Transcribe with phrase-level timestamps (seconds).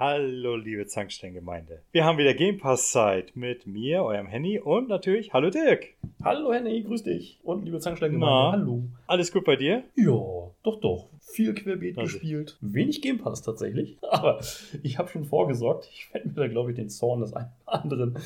[0.00, 1.82] Hallo, liebe Zanksteingemeinde.
[1.90, 5.86] Wir haben wieder Game Pass Zeit mit mir, eurem Henny und natürlich, hallo Dirk.
[6.22, 7.40] Hallo Henny, grüß dich.
[7.42, 8.84] Und liebe Zanksteingemeinde, hallo.
[9.08, 9.82] Alles gut bei dir?
[9.96, 11.08] Ja, doch, doch.
[11.20, 12.12] Viel Querbeet also.
[12.12, 12.58] gespielt.
[12.60, 13.98] Wenig Game Pass tatsächlich.
[14.08, 14.38] Aber
[14.84, 15.88] ich habe schon vorgesorgt.
[15.92, 18.18] Ich werde mir da, glaube ich, den Zorn des einen oder anderen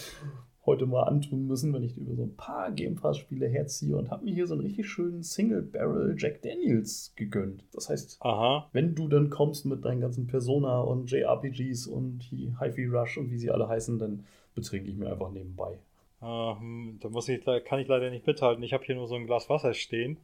[0.64, 4.24] heute mal antun müssen, wenn ich über so ein paar Game Pass-Spiele herziehe und habe
[4.24, 7.64] mir hier so einen richtig schönen Single-Barrel Jack Daniels gegönnt.
[7.72, 8.68] Das heißt, Aha.
[8.72, 12.30] wenn du dann kommst mit deinen ganzen Persona und JRPGs und
[12.60, 15.78] Hi-Fi Rush und wie sie alle heißen, dann betrinke ich mir einfach nebenbei.
[16.22, 18.62] Ähm, da muss ich, kann ich leider nicht mithalten.
[18.62, 20.18] Ich habe hier nur so ein Glas Wasser stehen.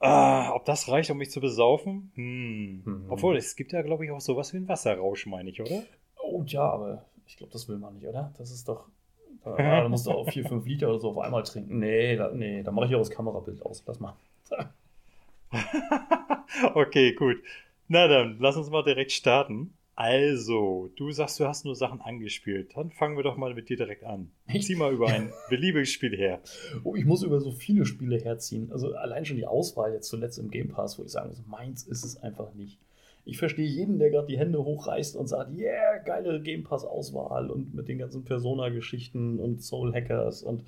[0.00, 2.10] Ah, ob das reicht, um mich zu besaufen?
[2.14, 2.82] Hm.
[2.84, 3.04] Mhm.
[3.08, 5.84] Obwohl, es gibt ja, glaube ich, auch sowas wie einen Wasserrausch, meine ich, oder?
[6.22, 8.34] Oh ja, aber ich glaube, das will man nicht, oder?
[8.36, 8.88] Das ist doch
[9.46, 11.78] ja, da musst du auch 4, 5 Liter oder so auf einmal trinken.
[11.78, 13.82] Nee, da, nee, da mache ich auch das Kamerabild aus.
[13.86, 14.16] Lass mal.
[16.74, 17.36] okay, gut.
[17.88, 19.74] Na dann, lass uns mal direkt starten.
[19.96, 22.72] Also, du sagst, du hast nur Sachen angespielt.
[22.74, 24.32] Dann fangen wir doch mal mit dir direkt an.
[24.60, 26.40] Zieh mal über ein beliebiges Spiel her.
[26.82, 28.72] Oh, ich muss über so viele Spiele herziehen.
[28.72, 31.84] Also allein schon die Auswahl jetzt zuletzt im Game Pass, wo ich sagen muss, meins
[31.84, 32.80] ist es einfach nicht.
[33.24, 37.74] Ich verstehe jeden, der gerade die Hände hochreißt und sagt, yeah, geile Game Pass-Auswahl und
[37.74, 40.64] mit den ganzen Persona-Geschichten und Soul-Hackers und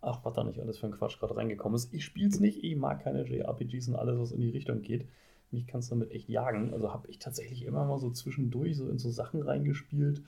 [0.00, 1.92] ach, was da nicht alles für ein Quatsch gerade reingekommen ist.
[1.92, 5.06] Ich spiele es nicht, ich mag keine JRPGs und alles, was in die Richtung geht.
[5.50, 6.72] Mich kannst du damit echt jagen.
[6.72, 10.22] Also habe ich tatsächlich immer mal so zwischendurch so in so Sachen reingespielt.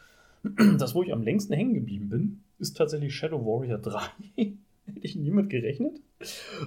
[0.79, 4.01] Das, wo ich am längsten hängen geblieben bin, ist tatsächlich Shadow Warrior 3.
[4.37, 6.01] Hätte ich niemand gerechnet.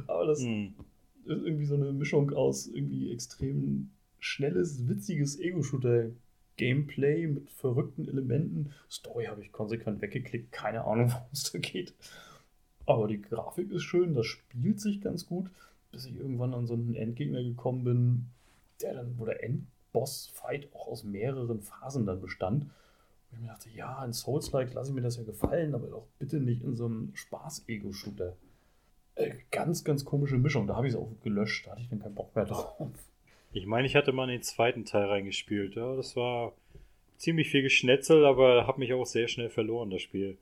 [0.07, 0.75] Aber das hm.
[1.25, 3.89] ist irgendwie so eine Mischung aus irgendwie extrem
[4.23, 8.71] schnelles, witziges Ego-Shooter-Gameplay mit verrückten Elementen.
[8.89, 11.93] Story habe ich konsequent weggeklickt, keine Ahnung, worum es da geht.
[12.85, 15.49] Aber die Grafik ist schön, das spielt sich ganz gut,
[15.91, 18.25] bis ich irgendwann an so einen Endgegner gekommen bin,
[18.81, 22.63] der dann, wo der Endboss-Fight auch aus mehreren Phasen dann bestand.
[22.63, 22.69] Und
[23.33, 26.39] ich mir dachte, ja, in Souls-like lasse ich mir das ja gefallen, aber doch bitte
[26.39, 28.35] nicht in so einem Spaß-Ego-Shooter.
[29.15, 30.65] Äh, ganz, ganz komische Mischung.
[30.67, 31.67] Da habe ich es auch gelöscht.
[31.67, 32.89] Da hatte ich dann keinen Bock mehr drauf.
[33.53, 35.75] Ich meine, ich hatte mal in den zweiten Teil reingespielt.
[35.75, 36.53] Ja, das war
[37.17, 40.37] ziemlich viel Geschnetzel, aber hat mich auch sehr schnell verloren, das Spiel.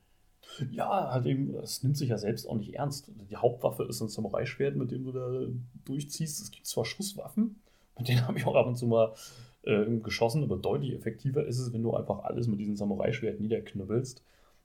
[0.72, 3.12] Ja, halt eben, es nimmt sich ja selbst auch nicht ernst.
[3.30, 5.46] Die Hauptwaffe ist ein Samurai-Schwert, mit dem du da
[5.86, 6.42] durchziehst.
[6.42, 7.62] Es gibt zwar Schusswaffen,
[7.98, 9.14] mit denen habe ich auch ab und zu mal
[9.64, 14.24] äh, geschossen, aber deutlich effektiver ist es, wenn du einfach alles mit diesem Samurai-Schwert niederknüppelst.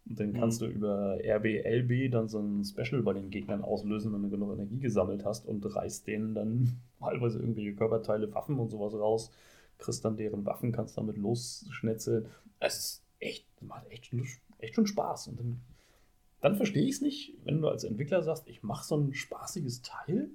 [0.08, 0.66] Und dann kannst mhm.
[0.66, 4.78] du über RBLB dann so ein Special bei den Gegnern auslösen, wenn du genug Energie
[4.78, 9.30] gesammelt hast und reißt denen dann teilweise irgendwelche Körperteile, Waffen und sowas raus,
[9.78, 12.26] kriegst dann deren Waffen, kannst damit losschnetzeln.
[12.60, 14.12] Es ist echt, macht echt,
[14.58, 15.28] echt schon Spaß.
[15.28, 15.60] Und dann,
[16.40, 19.82] dann verstehe ich es nicht, wenn du als Entwickler sagst, ich mache so ein spaßiges
[19.82, 20.30] Teil,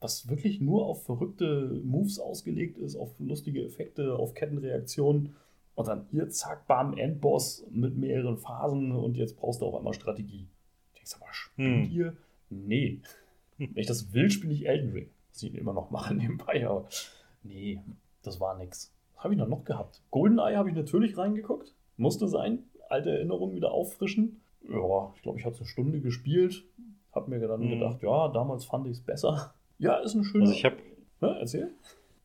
[0.00, 5.34] was wirklich nur auf verrückte Moves ausgelegt ist, auf lustige Effekte, auf Kettenreaktionen
[5.74, 9.94] und dann hier, zack, bam, Endboss mit mehreren Phasen und jetzt brauchst du auf einmal
[9.94, 10.46] Strategie.
[10.94, 11.90] Ich denke, mal, spielt hm.
[11.90, 12.16] ihr?
[12.50, 13.00] Nee.
[13.58, 15.10] Wenn ich das will, spiele ich Elden Ring.
[15.32, 16.86] Was ich immer noch mache nebenbei, aber
[17.42, 17.80] nee,
[18.22, 18.92] das war nix.
[19.14, 20.02] Was habe ich noch gehabt?
[20.10, 21.74] Goldeneye habe ich natürlich reingeguckt.
[21.96, 22.64] Musste sein.
[22.88, 24.40] Alte Erinnerungen wieder auffrischen.
[24.68, 26.64] Ja, ich glaube, ich habe eine Stunde gespielt.
[27.12, 27.70] Habe mir dann mhm.
[27.70, 29.54] gedacht, ja, damals fand ich es besser.
[29.78, 30.44] Ja, ist ein schöner.
[30.44, 30.76] Also ich habe.
[31.20, 31.70] Ne, erzähl.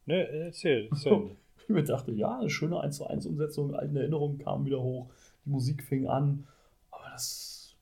[0.06, 0.88] Ne, erzähl.
[0.92, 1.36] erzähl.
[1.70, 5.12] Ich mir dachte, ja, eine schöne 1 zu 1 Umsetzung, alte Erinnerungen kamen wieder hoch,
[5.46, 6.48] die Musik fing an,
[6.90, 7.76] aber das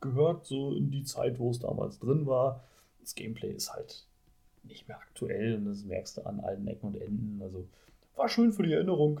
[0.00, 2.64] gehört so in die Zeit, wo es damals drin war.
[3.02, 4.06] Das Gameplay ist halt
[4.62, 7.42] nicht mehr aktuell und das merkst du an allen Ecken und Enden.
[7.42, 7.68] Also
[8.16, 9.20] war schön für die Erinnerung.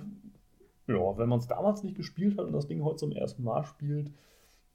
[0.86, 3.64] Ja, wenn man es damals nicht gespielt hat und das Ding heute zum ersten Mal
[3.64, 4.08] spielt,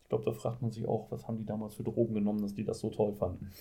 [0.04, 2.54] ich glaube, da fragt man sich auch, was haben die damals für Drogen genommen, dass
[2.54, 3.52] die das so toll fanden.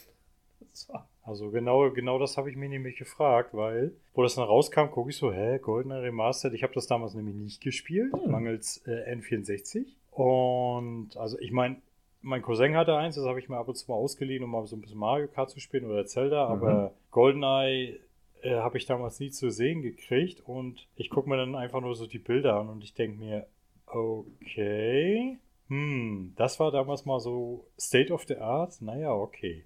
[0.88, 4.86] War also genau, genau das habe ich mir nämlich gefragt, weil, wo das dann rauskam,
[4.90, 8.30] gucke ich so, hä, Goldener Remastered, ich habe das damals nämlich nicht gespielt, hm.
[8.30, 9.84] mangels äh, N64.
[10.10, 11.76] Und also ich meine,
[12.22, 14.66] mein Cousin hatte eins, das habe ich mir ab und zu mal ausgeliehen, um mal
[14.66, 16.52] so ein bisschen Mario Kart zu spielen oder Zelda, mhm.
[16.52, 18.00] aber Goldeneye
[18.40, 21.94] äh, habe ich damals nie zu sehen gekriegt und ich gucke mir dann einfach nur
[21.94, 23.46] so die Bilder an und ich denke mir,
[23.84, 25.38] okay,
[25.68, 29.64] hm, das war damals mal so State of the Art, naja, okay.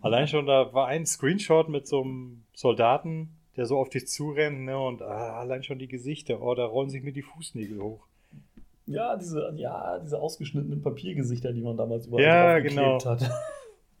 [0.00, 4.60] Allein schon, da war ein Screenshot mit so einem Soldaten, der so auf dich zurennt,
[4.60, 4.78] ne?
[4.78, 8.06] Und ah, allein schon die Gesichter, oh, da rollen sich mir die Fußnägel hoch.
[8.86, 13.04] Ja, diese, ja, diese ausgeschnittenen Papiergesichter, die man damals überall ja, genau.
[13.04, 13.28] hat.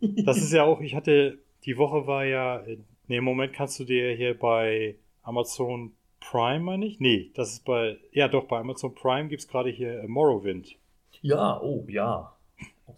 [0.00, 2.62] das ist ja auch, ich hatte, die Woche war ja,
[3.08, 7.00] ne, im Moment kannst du dir hier bei Amazon Prime, meine ich?
[7.00, 10.76] Nee, das ist bei, ja doch, bei Amazon Prime gibt es gerade hier Morrowind.
[11.20, 12.32] Ja, oh, ja.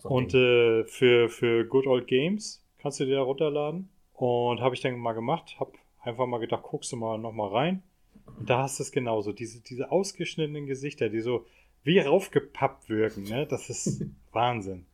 [0.02, 3.90] Und äh, für, für Good Old Games kannst du dir da runterladen.
[4.14, 7.82] Und habe ich dann mal gemacht, habe einfach mal gedacht, guckst du mal nochmal rein.
[8.38, 9.32] Und da hast du es genauso.
[9.32, 11.44] Diese, diese ausgeschnittenen Gesichter, die so
[11.84, 13.46] wie raufgepappt wirken, ne?
[13.46, 14.86] Das ist Wahnsinn.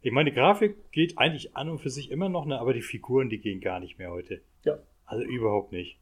[0.00, 2.58] Ich meine, die Grafik geht eigentlich an und für sich immer noch, ne?
[2.58, 4.40] aber die Figuren, die gehen gar nicht mehr heute.
[4.64, 4.78] Ja.
[5.06, 5.98] Also überhaupt nicht.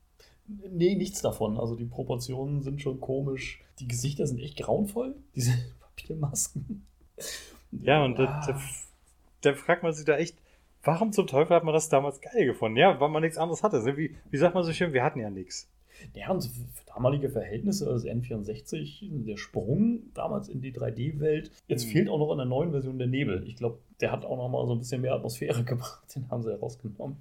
[0.46, 1.58] Nee, nichts davon.
[1.58, 3.60] Also die Proportionen sind schon komisch.
[3.80, 5.14] Die Gesichter sind echt grauenvoll.
[5.36, 6.84] Diese Papiermasken.
[7.72, 8.60] Ja, und da, da,
[9.42, 10.36] da fragt man sich da echt,
[10.82, 12.76] warum zum Teufel hat man das damals geil gefunden?
[12.78, 13.84] Ja, weil man nichts anderes hatte.
[13.96, 15.68] Wie, wie sagt man so schön, wir hatten ja nichts.
[16.14, 21.50] Ja, und für damalige Verhältnisse, also N64, der Sprung damals in die 3D-Welt.
[21.68, 21.90] Jetzt Mhm.
[21.90, 23.44] fehlt auch noch in der neuen Version der Nebel.
[23.46, 26.02] Ich glaube, der hat auch noch mal so ein bisschen mehr Atmosphäre gebracht.
[26.16, 27.18] Den haben sie herausgenommen.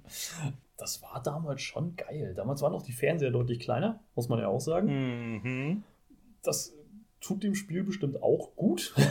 [0.78, 2.32] Das war damals schon geil.
[2.34, 5.40] Damals waren auch die Fernseher deutlich kleiner, muss man ja auch sagen.
[5.42, 5.82] Mhm.
[6.42, 6.74] Das
[7.20, 8.94] tut dem Spiel bestimmt auch gut.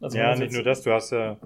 [0.00, 1.38] Also Ja, nicht nur das, du hast ja,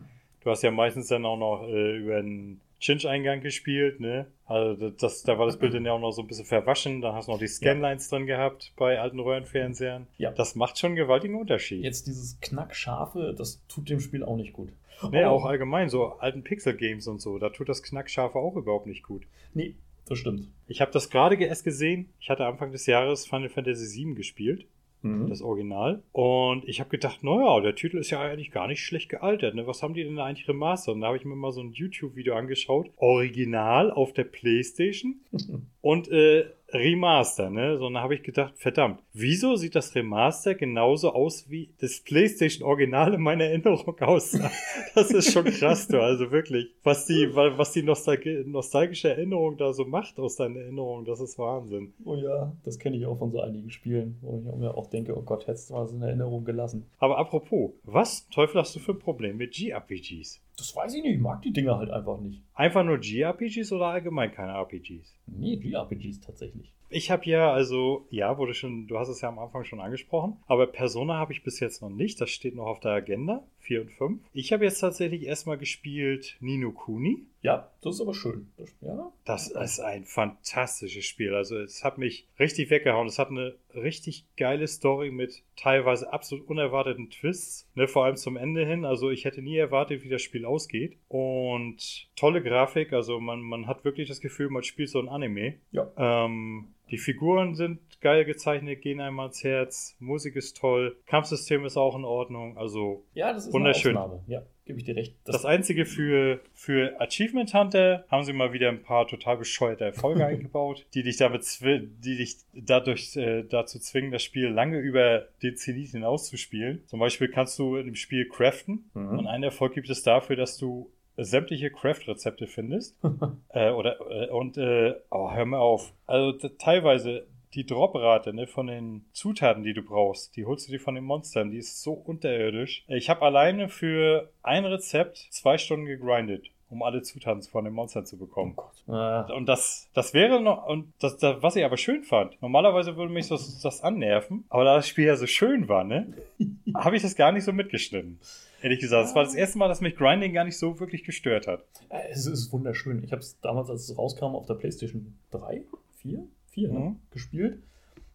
[0.48, 4.26] du hast ja meistens dann auch noch äh, über einen Chinch-Eingang gespielt, ne?
[4.46, 7.12] Also das, da war das Bild dann ja auch noch so ein bisschen verwaschen, da
[7.14, 10.06] hast du noch die Scanlines drin gehabt bei alten Röhrenfernsehern.
[10.16, 10.30] Ja.
[10.30, 11.84] Das macht schon einen gewaltigen Unterschied.
[11.84, 14.70] Jetzt dieses Knackscharfe, das tut dem Spiel auch nicht gut.
[15.10, 18.86] Ne, Aber- auch allgemein, so alten Pixel-Games und so, da tut das Knackscharfe auch überhaupt
[18.86, 19.24] nicht gut.
[19.54, 19.74] Nee,
[20.06, 20.48] das stimmt.
[20.66, 22.08] Ich habe das gerade erst gesehen.
[22.20, 24.66] Ich hatte Anfang des Jahres Final Fantasy VII gespielt,
[25.02, 25.28] Mhm.
[25.28, 26.02] das Original.
[26.12, 29.54] Und ich habe gedacht, naja, der Titel ist ja eigentlich gar nicht schlecht gealtert.
[29.54, 29.66] Ne?
[29.66, 30.94] Was haben die denn da eigentlich remastert?
[30.94, 32.90] Und da habe ich mir mal so ein YouTube-Video angeschaut.
[32.96, 35.20] Original auf der Playstation
[35.80, 37.79] und äh, Remaster, ne?
[37.79, 42.00] So, und da habe ich gedacht, verdammt, wieso sieht das Remaster genauso aus, wie das
[42.00, 44.50] PlayStation Original in meiner Erinnerung aussah?
[44.94, 46.67] Das ist schon krass, du, also wirklich.
[46.82, 51.20] Was die, wa- was die Nostalgi nostalgische Erinnerung da so macht aus deiner Erinnerung, das
[51.20, 51.94] ist Wahnsinn.
[52.05, 55.17] Oh ja, das kenne ich auch von so einigen Spielen, wo ich mir auch denke,
[55.17, 56.85] oh Gott, hättest du mal so in Erinnerung gelassen.
[56.99, 60.43] Aber apropos, was Teufel hast du für ein Problem mit JRPGs?
[60.58, 62.43] Das weiß ich nicht, ich mag die Dinger halt einfach nicht.
[62.52, 65.16] Einfach nur JRPGs oder allgemein keine RPGs?
[65.26, 66.75] Nee, JRPGs tatsächlich.
[66.90, 70.38] Ich habe ja, also, ja, wurde schon, du hast es ja am Anfang schon angesprochen,
[70.46, 72.20] aber Persona habe ich bis jetzt noch nicht.
[72.20, 74.23] Das steht noch auf der Agenda, 4 und 5.
[74.32, 77.26] Ich habe jetzt tatsächlich erstmal gespielt Nino Kuni.
[77.40, 78.49] Ja, das ist aber schön.
[78.56, 79.12] Das, ja?
[79.25, 81.35] Das ist ein fantastisches Spiel.
[81.35, 83.06] Also, es hat mich richtig weggehauen.
[83.06, 88.37] Es hat eine richtig geile Story mit teilweise absolut unerwarteten Twists, ne, vor allem zum
[88.37, 88.84] Ende hin.
[88.84, 90.96] Also, ich hätte nie erwartet, wie das Spiel ausgeht.
[91.08, 92.93] Und tolle Grafik.
[92.93, 95.55] Also, man, man hat wirklich das Gefühl, man spielt so ein Anime.
[95.70, 95.93] Ja.
[95.96, 99.96] Ähm, die Figuren sind geil gezeichnet, gehen einmal ans Herz.
[99.99, 100.96] Musik ist toll.
[101.06, 102.56] Kampfsystem ist auch in Ordnung.
[102.56, 103.96] Also, Ja, das ist Wunderschön.
[103.96, 104.23] eine Ausnahme.
[104.29, 105.17] Ja, gebe ich dir recht.
[105.25, 110.25] das, Einzige für, für Achievement Hunter haben sie mal wieder ein paar total bescheuerte Erfolge
[110.26, 115.56] eingebaut, die dich damit die dich dadurch äh, dazu zwingen, das Spiel lange über den
[115.56, 116.82] Zenit hinaus zu spielen.
[116.87, 119.19] Zum Beispiel kannst du in dem Spiel craften Mhm.
[119.19, 120.91] und einen Erfolg gibt es dafür, dass du
[121.25, 122.97] sämtliche Craft-Rezepte findest.
[123.50, 125.93] äh, oder äh, und äh, oh, hör mal auf.
[126.06, 130.81] Also teilweise die Droprate ne, von den Zutaten, die du brauchst, die holst du dir
[130.81, 132.85] von den Monstern, die ist so unterirdisch.
[132.88, 138.05] Ich habe alleine für ein Rezept zwei Stunden gegrindet, um alle Zutaten von den Monstern
[138.05, 138.55] zu Oh bekommen.
[138.55, 138.75] Gott.
[138.87, 142.97] Äh, Und das, das wäre noch, und das, das, was ich aber schön fand, normalerweise
[142.99, 146.12] würde mich das, das annerven, aber da das Spiel ja so schön war, ne,
[146.75, 148.20] habe ich das gar nicht so mitgeschnitten.
[148.60, 151.46] Ehrlich gesagt, das war das erste Mal, dass mich Grinding gar nicht so wirklich gestört
[151.46, 151.64] hat.
[151.90, 153.02] Äh, Es ist wunderschön.
[153.05, 155.62] Ich habe es damals, als es rauskam, auf der PlayStation 3,
[155.96, 156.96] 4, 4 ne, Mhm.
[157.10, 157.62] gespielt.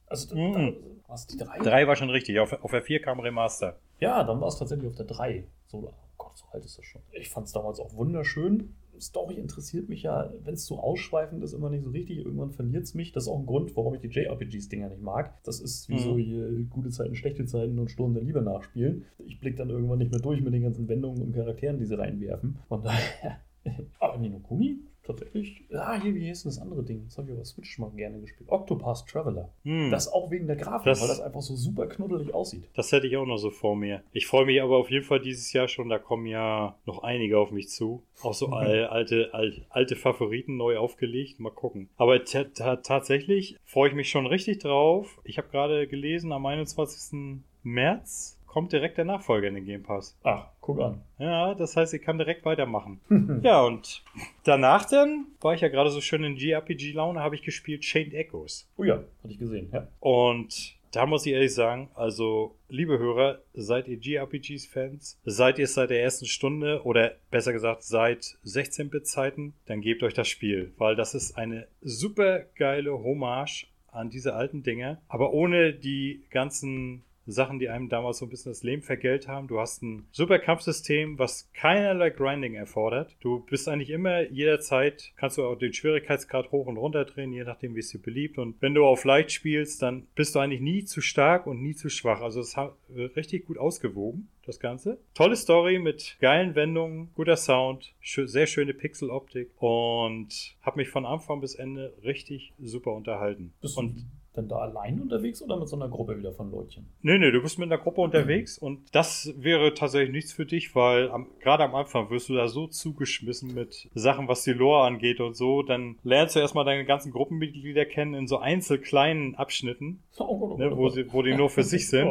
[0.08, 0.54] Also, Mhm.
[0.54, 0.74] da,
[1.08, 1.60] was die 3?
[1.60, 3.78] Drei war schon richtig, auf, auf der 4 kam Remaster.
[4.00, 5.46] Ja, dann war es tatsächlich auf der 3.
[5.68, 7.02] So, oh Gott, so alt ist das schon.
[7.12, 8.76] Ich fand es damals auch wunderschön.
[9.04, 12.18] Story interessiert mich ja, wenn es so ausschweifend ist, immer nicht so richtig.
[12.18, 13.12] Irgendwann verliert es mich.
[13.12, 15.42] Das ist auch ein Grund, warum ich die JRPGs-Dinger nicht mag.
[15.44, 16.00] Das ist wie Mhm.
[16.00, 19.06] so hier gute Zeiten, schlechte Zeiten und Stunden der Liebe nachspielen.
[19.26, 21.98] Ich blick dann irgendwann nicht mehr durch mit den ganzen Wendungen und Charakteren, die sie
[21.98, 22.58] reinwerfen.
[22.68, 23.40] Von daher.
[24.00, 25.64] Aber Nino Kuni, tatsächlich.
[25.74, 27.04] Ah, hier, wie hieß denn das andere Ding?
[27.06, 28.50] Das habe ich der Switch mal gerne gespielt.
[28.50, 29.50] Octopath Traveler.
[29.64, 29.92] Hm.
[29.92, 32.64] Das auch wegen der Grafik, Das- weil das einfach so super knuddelig aussieht.
[32.76, 34.04] Das hätte ich auch noch so vor mir.
[34.12, 35.90] Ich freue mich aber auf jeden Fall dieses Jahr schon.
[35.90, 38.04] Da kommen ja noch einige auf mich zu.
[38.22, 38.54] Auch so Mhm.
[38.54, 41.40] al- alte, al- alte Favoriten neu aufgelegt.
[41.40, 41.90] Mal gucken.
[41.98, 45.20] Aber ta- ta- tatsächlich freue ich mich schon richtig drauf.
[45.24, 47.44] Ich habe gerade gelesen, am 21.
[47.64, 50.16] März kommt direkt der Nachfolger in den Game Pass.
[50.22, 51.02] Ach, guck an.
[51.18, 53.00] Ja, das heißt, ich kann direkt weitermachen.
[53.44, 54.04] Ja, und
[54.44, 58.70] danach dann war ich ja gerade so schön in JRPG-Laune, habe ich gespielt Chained Echoes.
[58.78, 59.88] Oh ja, hatte ich gesehen, ja.
[60.00, 65.20] Und da muss ich ehrlich sagen, also, liebe Hörer, seid ihr JRPGs-Fans?
[65.26, 69.56] Seid ihr es seit der ersten Stunde oder besser gesagt seit 16-Bit-Zeiten?
[69.66, 74.62] Dann gebt euch das Spiel, weil das ist eine super geile Hommage an diese alten
[74.62, 79.28] Dinger, aber ohne die ganzen Sachen, die einem damals so ein bisschen das Leben vergällt
[79.28, 79.48] haben.
[79.48, 83.16] Du hast ein super Kampfsystem, was keinerlei Grinding erfordert.
[83.22, 87.44] Du bist eigentlich immer jederzeit, kannst du auch den Schwierigkeitsgrad hoch und runter drehen, je
[87.44, 88.38] nachdem, wie es dir beliebt.
[88.38, 91.76] Und wenn du auf leicht spielst, dann bist du eigentlich nie zu stark und nie
[91.76, 92.22] zu schwach.
[92.22, 95.00] Also es hat richtig gut ausgewogen das Ganze.
[95.14, 101.06] Tolle Story mit geilen Wendungen, guter Sound, schö sehr schöne Pixeloptik und habe mich von
[101.06, 103.54] Anfang bis Ende richtig super unterhalten.
[103.76, 106.88] Und denn da allein unterwegs oder mit so einer Gruppe wieder von Leutchen?
[107.02, 110.76] Nee, nee, du bist mit einer Gruppe unterwegs und das wäre tatsächlich nichts für dich,
[110.76, 114.86] weil am, gerade am Anfang wirst du da so zugeschmissen mit Sachen, was die Lore
[114.86, 115.64] angeht und so.
[115.64, 120.58] Dann lernst du erstmal deine ganzen Gruppenmitglieder kennen in so einzelkleinen Abschnitten, Oh, oh, oh,
[120.58, 120.90] ne, wo, oh.
[120.90, 122.08] sie, wo die nur für sich sind.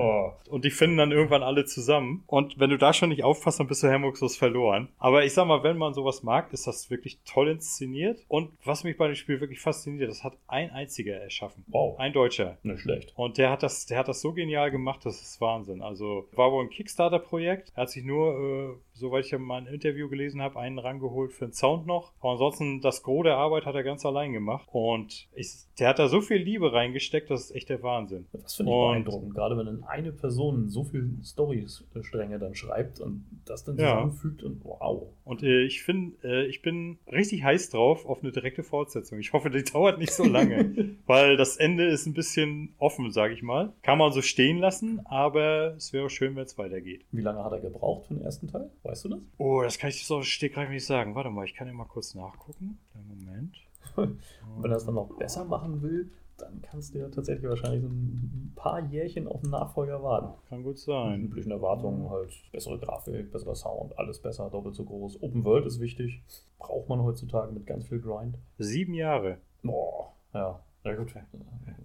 [0.49, 2.25] Und die finden dann irgendwann alle zusammen.
[2.27, 4.89] Und wenn du da schon nicht aufpasst, dann bist du hemmungslos verloren.
[4.99, 8.19] Aber ich sag mal, wenn man sowas mag, ist das wirklich toll inszeniert.
[8.27, 11.65] Und was mich bei dem Spiel wirklich fasziniert, das hat ein einziger erschaffen.
[11.69, 12.59] Wow, Ein Deutscher.
[12.63, 13.13] nicht schlecht.
[13.17, 15.83] Und der hat das, der hat das so genial gemacht, das ist Wahnsinn.
[15.83, 17.73] Also war wohl ein Kickstarter-Projekt.
[17.75, 21.33] Er hat sich nur, äh, soweit ich ja mal ein Interview gelesen habe, einen rangeholt
[21.33, 22.13] für den Sound noch.
[22.21, 24.69] Aber ansonsten das Gros der Arbeit hat er ganz allein gemacht.
[24.73, 28.27] Und ich, der hat da so viel Liebe reingesteckt, das ist echt der Wahnsinn.
[28.33, 33.01] Das finde ich Und- beeindruckend, gerade wenn dann eine Person so viel Storystränge dann schreibt
[33.01, 33.91] und das dann Ja.
[33.95, 35.09] zusammenfügt und wow.
[35.25, 39.19] Und äh, ich finde, äh, ich bin richtig heiß drauf auf eine direkte Fortsetzung.
[39.19, 43.35] Ich hoffe, die dauert nicht so lange, weil das Ende ist ein bisschen offen, sage
[43.35, 43.73] ich mal.
[43.83, 47.05] Kann man so stehen lassen, aber es wäre schön, wenn es weitergeht.
[47.13, 48.71] Wie lange hat er gebraucht für den ersten Teil?
[48.93, 49.21] Weißt du das?
[49.39, 51.15] Oh, das kann ich so stegreif nicht sagen.
[51.15, 52.79] Warte mal, ich kann ja mal kurz nachgucken.
[52.95, 53.57] Einen Moment.
[53.97, 57.89] Wenn er es dann noch besser machen will, dann kannst du ja tatsächlich wahrscheinlich so
[57.89, 60.35] ein paar Jährchen auf den Nachfolger warten.
[60.51, 61.23] Kann gut sein.
[61.23, 65.23] üblichen Erwartungen halt bessere Grafik, besserer Sound, alles besser, doppelt so groß.
[65.23, 66.21] Open World ist wichtig.
[66.59, 68.37] Braucht man heutzutage mit ganz viel Grind.
[68.59, 69.39] Sieben Jahre.
[69.63, 70.61] Boah, ja.
[70.85, 71.15] Ja gut,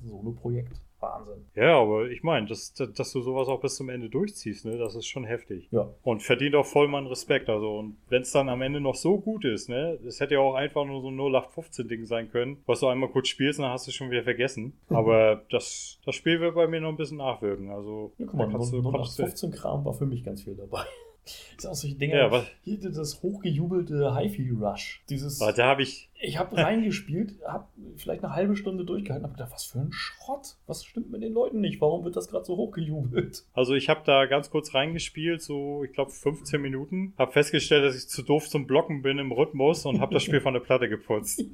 [0.04, 0.82] Solo-Projekt.
[1.00, 1.46] Wahnsinn.
[1.56, 4.96] Ja, aber ich meine, dass, dass du sowas auch bis zum Ende durchziehst, ne, das
[4.96, 5.68] ist schon heftig.
[5.72, 7.50] Ja, Und verdient auch voll meinen Respekt.
[7.50, 10.40] Also, und wenn es dann am Ende noch so gut ist, ne, es hätte ja
[10.40, 13.72] auch einfach nur so ein 0815-Ding sein können, was du einmal kurz spielst und dann
[13.74, 14.74] hast du es schon wieder vergessen.
[14.90, 17.70] Aber das, das Spiel wird bei mir noch ein bisschen nachwirken.
[17.70, 19.94] Also, ja guck mal, da kannst du- nur, nur nach konntest du- 15 Kram war
[19.94, 20.82] für mich ganz viel dabei.
[21.58, 22.16] Ist auch solche Dinge.
[22.18, 25.04] Ja, was, Hier das hochgejubelte Hi-Fi-Rush.
[25.10, 25.42] Dieses.
[25.42, 29.52] aber da habe ich, Ich habe reingespielt, habe vielleicht eine halbe Stunde durchgehalten, habe gedacht,
[29.54, 30.56] was für ein Schrott.
[30.66, 31.80] Was stimmt mit den Leuten nicht?
[31.80, 33.46] Warum wird das gerade so hochgejubelt?
[33.54, 37.14] Also ich habe da ganz kurz reingespielt, so ich glaube 15 Minuten.
[37.18, 40.42] Habe festgestellt, dass ich zu doof zum Blocken bin im Rhythmus und habe das Spiel
[40.42, 41.44] von der Platte geputzt.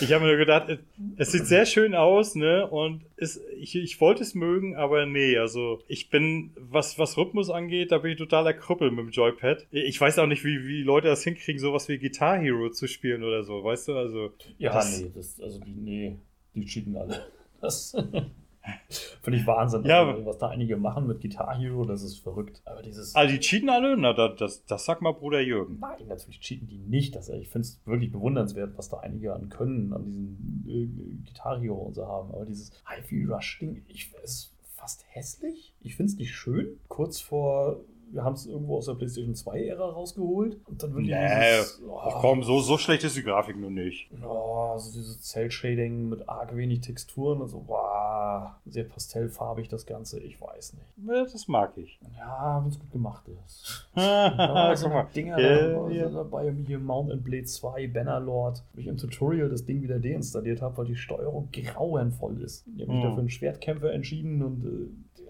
[0.00, 0.76] Ich habe mir nur gedacht,
[1.16, 2.66] es- sieht sehr schön aus, ne?
[2.68, 7.48] Und es, ich, ich wollte es mögen, aber nee, also ich bin, was, was Rhythmus
[7.48, 9.66] angeht, da bin ich totaler Krüppel mit dem Joypad.
[9.70, 13.22] Ich weiß auch nicht, wie, wie Leute das hinkriegen, sowas wie Guitar Hero zu spielen
[13.22, 13.87] oder so, weißt du?
[13.96, 16.18] Also Ja, Das- nee, das, also die, nee,
[16.54, 17.26] die cheaten alle.
[17.60, 17.90] Das
[19.22, 19.84] finde ich Wahnsinn.
[19.84, 22.62] Ja, also, was da einige machen mit Guitar Hero, das ist verrückt.
[22.66, 23.14] Aber dieses.
[23.16, 23.96] also die cheaten alle?
[23.96, 25.78] Na, da- das, das sag mal Bruder Jürgen.
[25.80, 27.16] Nein, natürlich cheaten die nicht.
[27.16, 31.58] Das, ich finde es wirklich bewundernswert, was da einige an Können an diesem äh, Guitar
[31.60, 32.30] Hero und so haben.
[32.32, 35.74] Aber dieses Hi-Fi Rush-Ding, ich es ist fast hässlich.
[35.80, 36.78] Ich finde es nicht schön.
[36.88, 37.80] Kurz vor,
[38.12, 40.58] wir haben es irgendwo aus der PlayStation 2-Ära rausgeholt.
[40.66, 41.82] Und dann wirklich Nee, dieses.
[41.88, 44.10] oh, Ach komm, so, so schlecht ist die Grafik nur nicht.
[44.24, 50.20] Oh, so dieses Cell-Shading mit arg wenig Texturen und so, wow, sehr pastellfarbig das Ganze,
[50.20, 50.86] ich weiß nicht.
[51.08, 51.98] Ja, Das mag ich.
[52.16, 53.88] Ja, wenn es gut gemacht ist.
[53.98, 55.06] Ja, so mal.
[55.14, 56.08] Dinger Ja, da, ja.
[56.08, 59.82] so dabei, wie hier Mount and Blade 2, Bannerlord, wo ich im Tutorial das Ding
[59.82, 62.66] wieder deinstalliert habe, weil die Steuerung grauenvoll ist.
[62.76, 63.02] Ich habe mich Mhm.
[63.04, 64.88] dafür einen Schwertkämpfer entschieden und äh,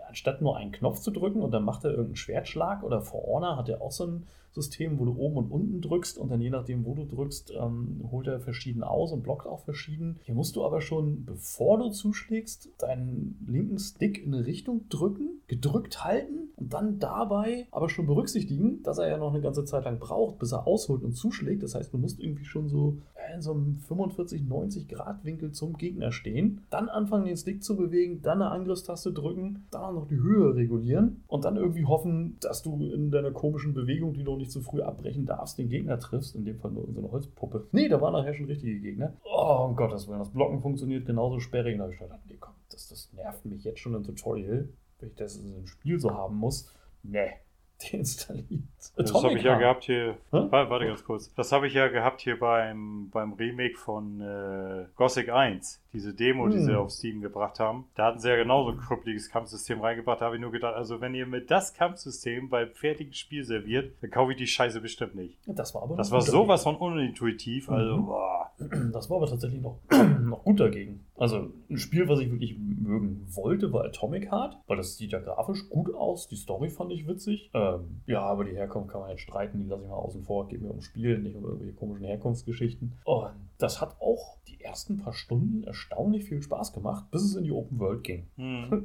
[0.09, 3.57] anstatt nur einen Knopf zu drücken und dann macht er irgendeinen Schwertschlag oder For Honor
[3.57, 6.50] hat er auch so ein System, wo du oben und unten drückst und dann je
[6.50, 10.19] nachdem, wo du drückst, ähm, holt er verschieden aus und blockt auch verschieden.
[10.25, 15.43] Hier musst du aber schon, bevor du zuschlägst, deinen linken Stick in eine Richtung drücken,
[15.47, 19.85] gedrückt halten und dann dabei aber schon berücksichtigen, dass er ja noch eine ganze Zeit
[19.85, 21.62] lang braucht, bis er ausholt und zuschlägt.
[21.62, 22.99] Das heißt, du musst irgendwie schon so
[23.35, 27.76] in so einem 45, 90 Grad Winkel zum Gegner stehen, dann anfangen, den Stick zu
[27.76, 32.37] bewegen, dann eine Angriffstaste drücken, dann auch noch die Höhe regulieren und dann irgendwie hoffen,
[32.40, 35.99] dass du in deiner komischen Bewegung, die noch nicht zu früh abbrechen darfst, den Gegner
[35.99, 36.35] triffst.
[36.35, 37.66] In dem Fall nur in so eine Holzpuppe.
[37.73, 39.14] Nee, da waren nachher schon richtige Gegner.
[39.25, 41.76] Oh, um Gottes Willen, das Blocken funktioniert genauso sperrig.
[41.76, 44.68] Da habe ich gedacht, nee, komm, das, das nervt mich jetzt schon im Tutorial,
[44.99, 46.73] wenn ich das in einem Spiel so haben muss.
[47.02, 47.30] Nee,
[47.92, 48.62] deinstalliert.
[48.97, 50.16] Das habe ich ja gehabt hier.
[50.32, 50.47] Hä?
[50.50, 51.32] Warte, ganz kurz.
[51.35, 55.80] Das habe ich ja gehabt hier beim, beim Remake von äh, Gothic 1.
[55.92, 56.64] Diese Demo, die Hm.
[56.64, 57.85] sie auf Steam gebracht haben.
[57.94, 60.20] Da hatten sie ja genauso ein krüppeliges Kampfsystem reingebracht.
[60.20, 63.92] Da habe ich nur gedacht, also wenn ihr mir das Kampfsystem beim fertigen Spiel serviert,
[64.00, 65.38] dann kaufe ich die Scheiße bestimmt nicht.
[65.47, 67.68] Das war aber Das war sowas von unintuitiv.
[67.70, 68.06] Also, Mhm.
[68.06, 68.50] boah.
[68.92, 69.78] Das war aber tatsächlich noch
[70.20, 71.04] noch gut dagegen.
[71.19, 75.19] Also ein Spiel, was ich wirklich mögen wollte, war Atomic Heart, weil das sieht ja
[75.19, 76.29] grafisch gut aus.
[76.29, 77.51] Die Story fand ich witzig.
[77.55, 80.49] Ähm, ja, aber die Herkunft kann man jetzt streiten, die lasse ich mal außen vor.
[80.49, 82.93] Geht mir um Spiel, nicht um irgendwelche komischen Herkunftsgeschichten.
[83.05, 87.45] Und das hat auch die ersten paar Stunden erstaunlich viel Spaß gemacht, bis es in
[87.45, 88.29] die Open World ging.
[88.37, 88.85] Hm.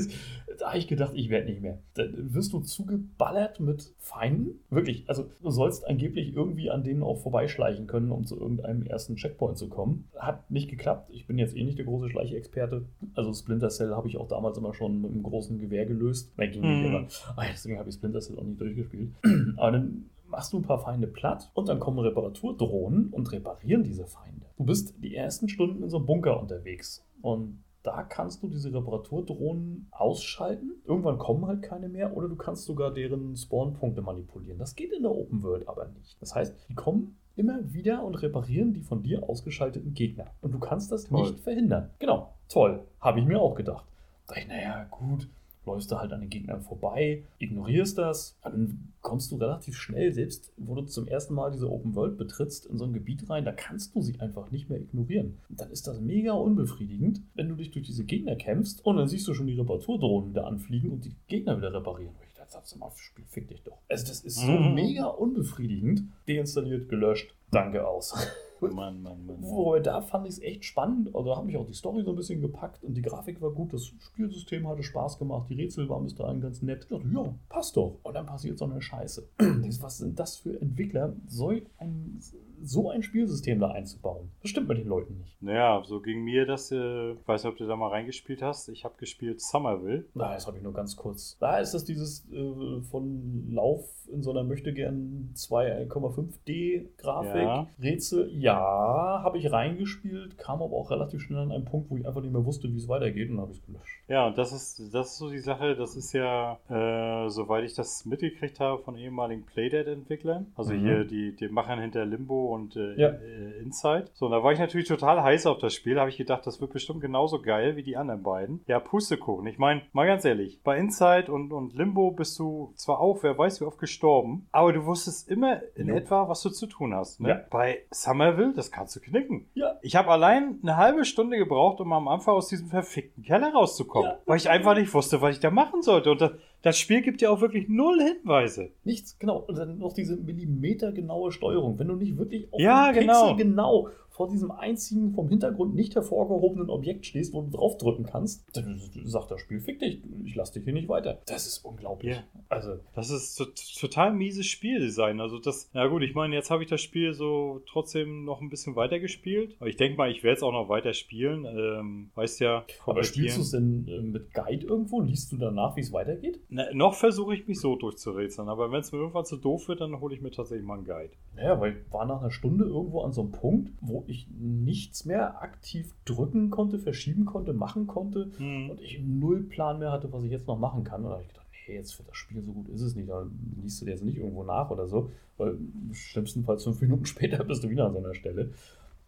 [0.58, 1.78] da habe ich gedacht, ich werde nicht mehr.
[1.94, 4.60] Da wirst du zugeballert mit Feinden.
[4.70, 9.16] Wirklich, also du sollst angeblich irgendwie an denen auch vorbeischleichen können, um zu irgendeinem ersten
[9.16, 10.08] Checkpoint zu kommen.
[10.16, 11.10] Hat nicht geklappt.
[11.12, 12.86] Ich bin jetzt eh nicht der große Schleichexperte.
[13.14, 16.32] Also Splinter Cell habe ich auch damals immer schon mit einem großen Gewehr gelöst.
[16.36, 16.86] Nein, ging nicht hm.
[16.86, 17.06] immer.
[17.36, 19.10] Ah, deswegen habe ich Splinter Cell auch nicht durchgespielt.
[19.56, 24.06] Aber dann machst du ein paar Feinde platt und dann kommen Reparaturdrohnen und reparieren diese
[24.06, 24.46] Feinde.
[24.56, 28.72] Du bist die ersten Stunden in so einem Bunker unterwegs und da kannst du diese
[28.72, 30.72] Reparaturdrohnen ausschalten.
[30.84, 34.58] Irgendwann kommen halt keine mehr oder du kannst sogar deren Spawnpunkte manipulieren.
[34.58, 36.20] Das geht in der Open World aber nicht.
[36.20, 40.26] Das heißt, die kommen immer wieder und reparieren die von dir ausgeschalteten Gegner.
[40.40, 41.22] Und du kannst das toll.
[41.22, 41.90] nicht verhindern.
[41.98, 42.80] Genau, toll.
[43.00, 43.84] Habe ich mir auch gedacht.
[44.26, 45.28] Da ich, naja, gut,
[45.68, 50.52] läufst du halt an den Gegnern vorbei, ignorierst das, dann kommst du relativ schnell, selbst
[50.56, 53.52] wo du zum ersten Mal diese Open World betrittst, in so ein Gebiet rein, da
[53.52, 55.38] kannst du sie einfach nicht mehr ignorieren.
[55.48, 59.08] Und dann ist das mega unbefriedigend, wenn du dich durch diese Gegner kämpfst und dann
[59.08, 62.14] siehst du schon die Reparaturdrohnen da anfliegen und die Gegner wieder reparieren.
[62.52, 63.78] Du mal, Spiel, fick dich doch.
[63.88, 64.74] Also das ist so mhm.
[64.74, 66.02] mega unbefriedigend.
[66.26, 68.14] Deinstalliert, gelöscht, danke aus.
[68.62, 69.36] Mann, Mann, Mann.
[69.40, 71.14] Wobei da fand ich es echt spannend.
[71.14, 73.50] Also da hat mich auch die Story so ein bisschen gepackt und die Grafik war
[73.50, 76.84] gut, das Spielsystem hatte Spaß gemacht, die Rätsel waren bis dahin ganz nett.
[76.84, 77.98] Ich dachte, ja, passt doch.
[78.02, 79.28] Und dann passiert so eine Scheiße.
[79.80, 82.20] Was sind das für Entwickler, so ein,
[82.60, 84.30] so ein Spielsystem da einzubauen?
[84.42, 85.40] Das stimmt mit den Leuten nicht.
[85.40, 88.68] Naja, so ging mir das, äh, ich weiß nicht, ob du da mal reingespielt hast.
[88.68, 90.06] Ich habe gespielt Somerville.
[90.14, 91.36] Na, das habe ich nur ganz kurz.
[91.38, 97.66] Da ist das dieses äh, von Lauf in so einer möchte gern 2,5D Grafik, ja.
[97.80, 98.30] Rätsel.
[98.32, 102.06] Ja, ja, habe ich reingespielt, kam aber auch relativ schnell an einen Punkt, wo ich
[102.06, 104.02] einfach nicht mehr wusste, wie es weitergeht und habe es gelöscht.
[104.08, 107.74] Ja, und das ist, das ist so die Sache, das ist ja, äh, soweit ich
[107.74, 110.46] das mitgekriegt habe, von ehemaligen Playdead-Entwicklern.
[110.56, 110.80] Also mhm.
[110.80, 113.08] hier die, die Machern hinter Limbo und äh, ja.
[113.08, 114.06] äh, Inside.
[114.14, 116.60] So, und da war ich natürlich total heiß auf das Spiel, habe ich gedacht, das
[116.60, 118.60] wird bestimmt genauso geil wie die anderen beiden.
[118.66, 119.46] Ja, Pustekuchen.
[119.46, 123.36] Ich meine, mal ganz ehrlich, bei Inside und, und Limbo bist du zwar auch, wer
[123.36, 125.96] weiß wie oft gestorben, aber du wusstest immer in ja.
[125.96, 127.20] etwa, was du zu tun hast.
[127.20, 127.28] Ne?
[127.28, 127.40] Ja.
[127.50, 129.46] Bei Summer will, das kannst du knicken.
[129.54, 129.76] Ja.
[129.82, 134.10] Ich habe allein eine halbe Stunde gebraucht, um am Anfang aus diesem verfickten Keller rauszukommen.
[134.10, 134.18] Ja.
[134.24, 136.10] Weil ich einfach nicht wusste, was ich da machen sollte.
[136.10, 138.70] Und das, das Spiel gibt ja auch wirklich null Hinweise.
[138.84, 139.44] Nichts, genau.
[139.46, 141.78] Und dann noch diese millimetergenaue Steuerung.
[141.78, 143.28] Wenn du nicht wirklich auf ja, den genau.
[143.28, 148.44] Pixel genau vor diesem einzigen vom Hintergrund nicht hervorgehobenen Objekt stehst, wo du draufdrücken kannst,
[148.52, 151.20] dann sagt das Spiel, fick dich, ich lass dich hier nicht weiter.
[151.26, 152.16] Das ist unglaublich.
[152.16, 152.24] Yeah.
[152.48, 153.36] Also, das ist
[153.80, 155.20] total mieses Spieldesign.
[155.20, 158.48] Also das, na gut, ich meine, jetzt habe ich das Spiel so trotzdem noch ein
[158.48, 159.54] bisschen weiter gespielt.
[159.60, 161.44] Aber ich denke mal, ich werde es auch noch weiter spielen.
[161.44, 162.64] Ähm, weißt ja.
[162.86, 165.00] Aber spielst du es denn äh, mit Guide irgendwo?
[165.00, 166.40] Liest du danach, wie es weitergeht?
[166.48, 168.48] Na, noch versuche ich mich so durchzurätseln.
[168.48, 170.84] Aber wenn es mir irgendwann zu doof wird, dann hole ich mir tatsächlich mal einen
[170.84, 171.12] Guide.
[171.36, 175.04] Naja, weil ich war nach einer Stunde irgendwo an so einem Punkt, wo ich nichts
[175.04, 178.70] mehr aktiv drücken konnte, verschieben konnte, machen konnte mhm.
[178.70, 181.02] und ich null Plan mehr hatte, was ich jetzt noch machen kann.
[181.02, 183.08] Und da habe ich gedacht, nee, jetzt für das Spiel so gut ist es nicht.
[183.08, 183.26] Da
[183.62, 187.06] liest du dir jetzt nicht irgendwo nach oder so, weil im schlimmsten Fall fünf Minuten
[187.06, 188.52] später bist du wieder an so einer Stelle.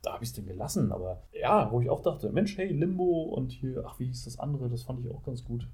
[0.02, 3.22] Da habe ich es denn gelassen, aber ja, wo ich auch dachte, Mensch, hey, Limbo
[3.22, 5.66] und hier, ach, wie hieß das andere, das fand ich auch ganz gut.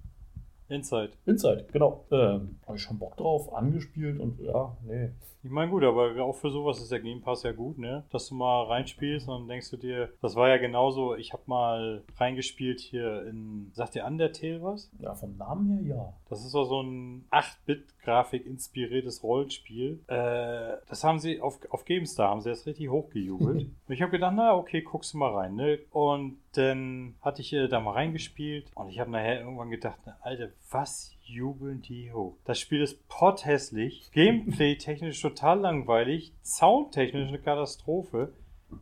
[0.69, 1.13] Inside.
[1.27, 2.05] Inside, genau.
[2.11, 5.11] Ähm, Habe ich schon Bock drauf, angespielt und ja, nee.
[5.47, 8.03] Ich meine, gut, aber auch für sowas ist der Game Pass ja gut, ne?
[8.11, 11.45] Dass du mal reinspielst und dann denkst du dir, das war ja genauso, ich habe
[11.47, 14.91] mal reingespielt hier in, sagt dir Undertale was?
[14.99, 16.13] Ja, vom Namen her ja.
[16.29, 20.01] Das ist auch so ein 8-Bit-Grafik inspiriertes Rollenspiel.
[20.09, 23.71] Äh, das haben sie auf, auf GameStar, haben sie das richtig hochgejubelt.
[23.87, 25.79] und ich habe gedacht, na okay, guckst du mal rein, ne?
[25.91, 30.17] Und dann hatte ich äh, da mal reingespielt und ich habe nachher irgendwann gedacht, na,
[30.23, 32.37] Alter, was jubeln die hoch?
[32.45, 38.33] Das Spiel ist potthässlich, Gameplay-technisch total langweilig, soundtechnisch eine Katastrophe.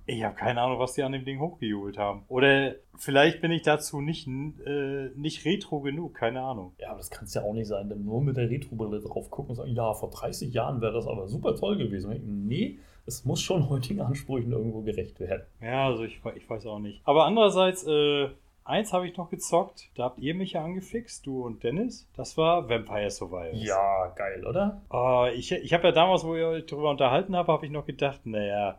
[0.07, 2.25] Ich habe keine Ahnung, was die an dem Ding hochgejubelt haben.
[2.29, 6.73] Oder vielleicht bin ich dazu nicht, äh, nicht retro genug, keine Ahnung.
[6.79, 9.31] Ja, aber das kann es ja auch nicht sein, denn nur mit der Retro-Brille drauf
[9.31, 12.47] gucken und sagen, ja, vor 30 Jahren wäre das aber super toll gewesen.
[12.47, 15.43] Nee, es muss schon heutigen Ansprüchen irgendwo gerecht werden.
[15.61, 17.03] Ja, also ich, ich weiß auch nicht.
[17.05, 18.31] Aber andererseits, äh,
[18.67, 22.09] Eins habe ich noch gezockt, da habt ihr mich ja angefixt, du und Dennis.
[22.17, 23.63] Das war Vampire Survivors.
[23.63, 24.81] Ja, geil, oder?
[24.91, 27.85] Uh, ich ich habe ja damals, wo ihr euch darüber unterhalten habt, habe ich noch
[27.85, 28.79] gedacht, naja,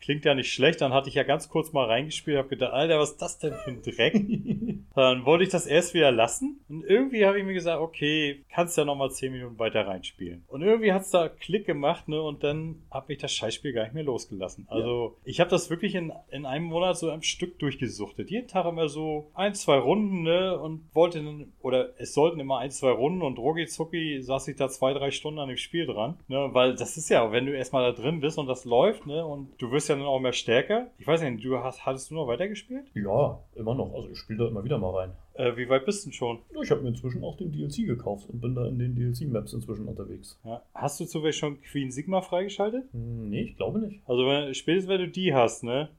[0.00, 0.80] klingt ja nicht schlecht.
[0.80, 3.54] Dann hatte ich ja ganz kurz mal reingespielt, habe gedacht, Alter, was ist das denn
[3.54, 4.14] für ein Dreck?
[4.94, 6.60] dann wollte ich das erst wieder lassen.
[6.68, 10.44] Und irgendwie habe ich mir gesagt, okay, kannst ja noch mal 10 Minuten weiter reinspielen.
[10.48, 12.20] Und irgendwie hat es da Klick gemacht, ne?
[12.20, 14.66] Und dann habe ich das Scheißspiel gar nicht mehr losgelassen.
[14.68, 15.30] Also ja.
[15.30, 18.30] ich habe das wirklich in, in einem Monat so am Stück durchgesuchtet.
[18.30, 20.58] Jeden Tag immer so ein, zwei Runden, ne?
[20.58, 24.56] Und wollte dann, oder es sollten immer ein, zwei Runden und Rogi Zucki saß ich
[24.56, 26.18] da zwei, drei Stunden an dem Spiel dran.
[26.28, 26.48] Ne?
[26.52, 29.24] Weil das ist ja, wenn du erstmal da drin bist und das läuft, ne?
[29.24, 30.88] Und du wirst ja dann auch mehr stärker.
[30.98, 32.86] Ich weiß nicht, du hast, hattest du noch weitergespielt?
[32.94, 33.94] Ja, immer noch.
[33.94, 35.12] Also ich spiele da immer wieder mal rein.
[35.34, 36.38] Äh, wie weit bist du denn schon?
[36.54, 39.52] Ja, ich habe mir inzwischen auch den DLC gekauft und bin da in den DLC-Maps
[39.52, 40.40] inzwischen unterwegs.
[40.44, 40.62] Ja.
[40.74, 42.84] Hast du zufällig schon Queen Sigma freigeschaltet?
[42.92, 44.00] Hm, nee, ich glaube nicht.
[44.06, 45.90] Also wenn, spätestens wenn du die hast, ne?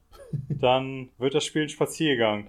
[0.49, 2.47] Dann wird das Spiel ein Spaziergang.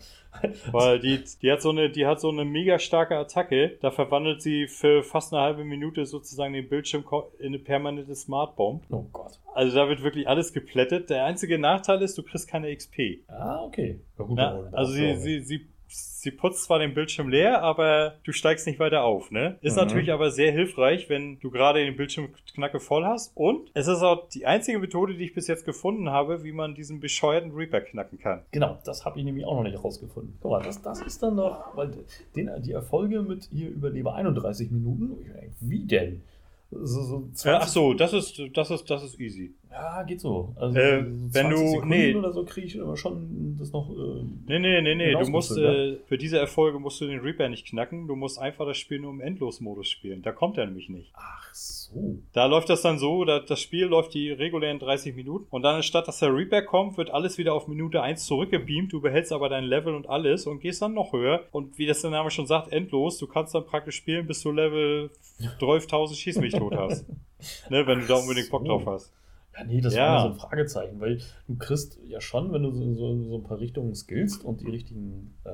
[0.70, 3.78] Weil die, die hat so eine, die hat so eine mega starke Attacke.
[3.81, 7.04] Da verwandelt sie für fast eine halbe Minute sozusagen den Bildschirm
[7.38, 8.85] in eine permanente Smart Bomb.
[8.90, 9.38] Oh Gott.
[9.54, 11.11] Also da wird wirklich alles geplättet.
[11.11, 13.24] Der einzige Nachteil ist, du kriegst keine XP.
[13.28, 14.00] Ah, okay.
[14.37, 18.79] Ja, also sie, sie, sie sie putzt zwar den Bildschirm leer, aber du steigst nicht
[18.79, 19.59] weiter auf, ne?
[19.61, 19.85] Ist mhm.
[19.85, 23.33] natürlich aber sehr hilfreich, wenn du gerade den Bildschirm knacke voll hast.
[23.35, 26.74] Und es ist auch die einzige Methode, die ich bis jetzt gefunden habe, wie man
[26.74, 28.42] diesen bescheuerten Reaper knacken kann.
[28.51, 30.37] Genau, das habe ich nämlich auch noch nicht rausgefunden.
[30.40, 31.90] Guck mal, das, das ist dann noch, weil
[32.37, 35.18] den, die Erfolge mit hier überlebe 31 Minuten,
[35.61, 36.22] wie denn?
[36.70, 39.55] So, so ja, ach so, das ist, das ist, das ist easy.
[39.70, 40.54] Ja, geht so.
[40.57, 43.90] Also äh, wenn du Sekunden nee oder so kriege ich immer schon das noch.
[43.90, 45.12] Äh, nee, nee, nee, nee.
[45.12, 48.09] Du musst äh, für diese Erfolge musst du den Reaper nicht knacken.
[48.09, 50.22] Du musst einfach das Spiel nur im Endlosmodus spielen.
[50.22, 51.12] Da kommt er nämlich nicht.
[51.14, 52.18] Ach so.
[52.33, 55.76] Da läuft das dann so, da, das Spiel läuft die regulären 30 Minuten und dann
[55.76, 58.92] anstatt dass der Reaper kommt, wird alles wieder auf Minute 1 zurückgebeamt.
[58.92, 61.44] Du behältst aber dein Level und alles und gehst dann noch höher.
[61.52, 63.18] Und wie das der Name schon sagt, endlos.
[63.18, 65.11] Du kannst dann praktisch spielen, bis du Level
[65.61, 67.07] 12.000 Schieß mich tot hast.
[67.70, 69.12] ne, wenn du da unbedingt Bock drauf hast.
[69.58, 70.14] Ja, nee, das ja.
[70.14, 73.44] war so ein Fragezeichen, weil du kriegst ja schon, wenn du so, so, so ein
[73.44, 75.50] paar Richtungen skillst und die richtigen äh,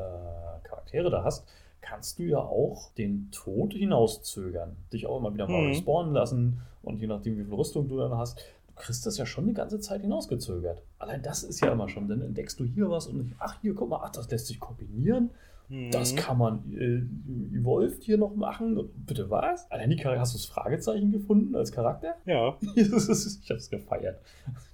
[0.62, 1.46] Charaktere da hast,
[1.80, 4.76] kannst du ja auch den Tod hinauszögern.
[4.92, 5.68] Dich auch immer wieder mal mhm.
[5.68, 8.38] respawnen lassen und je nachdem, wie viel Rüstung du dann hast,
[8.68, 10.82] du kriegst das ja schon eine ganze Zeit hinausgezögert.
[10.98, 13.90] Allein das ist ja immer schon, dann entdeckst du hier was und ach, hier, guck
[13.90, 15.30] mal, ach, das lässt sich kombinieren
[15.68, 16.16] das mhm.
[16.16, 18.90] kann man äh, Evolved hier noch machen.
[19.06, 19.70] Bitte was?
[19.70, 22.16] Allein die Charakter, hast du das Fragezeichen gefunden als Charakter?
[22.26, 22.58] Ja.
[22.76, 24.20] ich habe es gefeiert.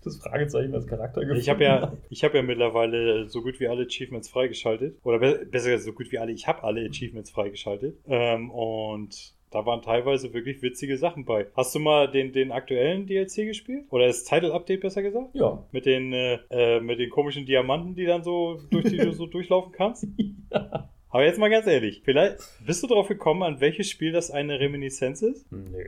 [0.02, 1.40] Das Fragezeichen als Charakter gefunden.
[1.40, 4.98] Ich habe ja, hab ja mittlerweile so gut wie alle Achievements freigeschaltet.
[5.04, 6.32] Oder besser gesagt, so gut wie alle.
[6.32, 7.96] Ich habe alle Achievements freigeschaltet.
[8.08, 11.46] Ähm, und da waren teilweise wirklich witzige Sachen bei.
[11.56, 13.84] Hast du mal den, den aktuellen DLC gespielt?
[13.90, 15.34] Oder das Title Update besser gesagt?
[15.34, 15.64] Ja.
[15.72, 19.26] Mit den, äh, äh mit den komischen Diamanten, die dann so durch die du so
[19.26, 20.06] durchlaufen kannst?
[20.52, 20.88] ja.
[21.12, 24.60] Aber jetzt mal ganz ehrlich, vielleicht bist du drauf gekommen, an welches Spiel das eine
[24.60, 25.50] Reminiszenz ist?
[25.50, 25.86] Nee.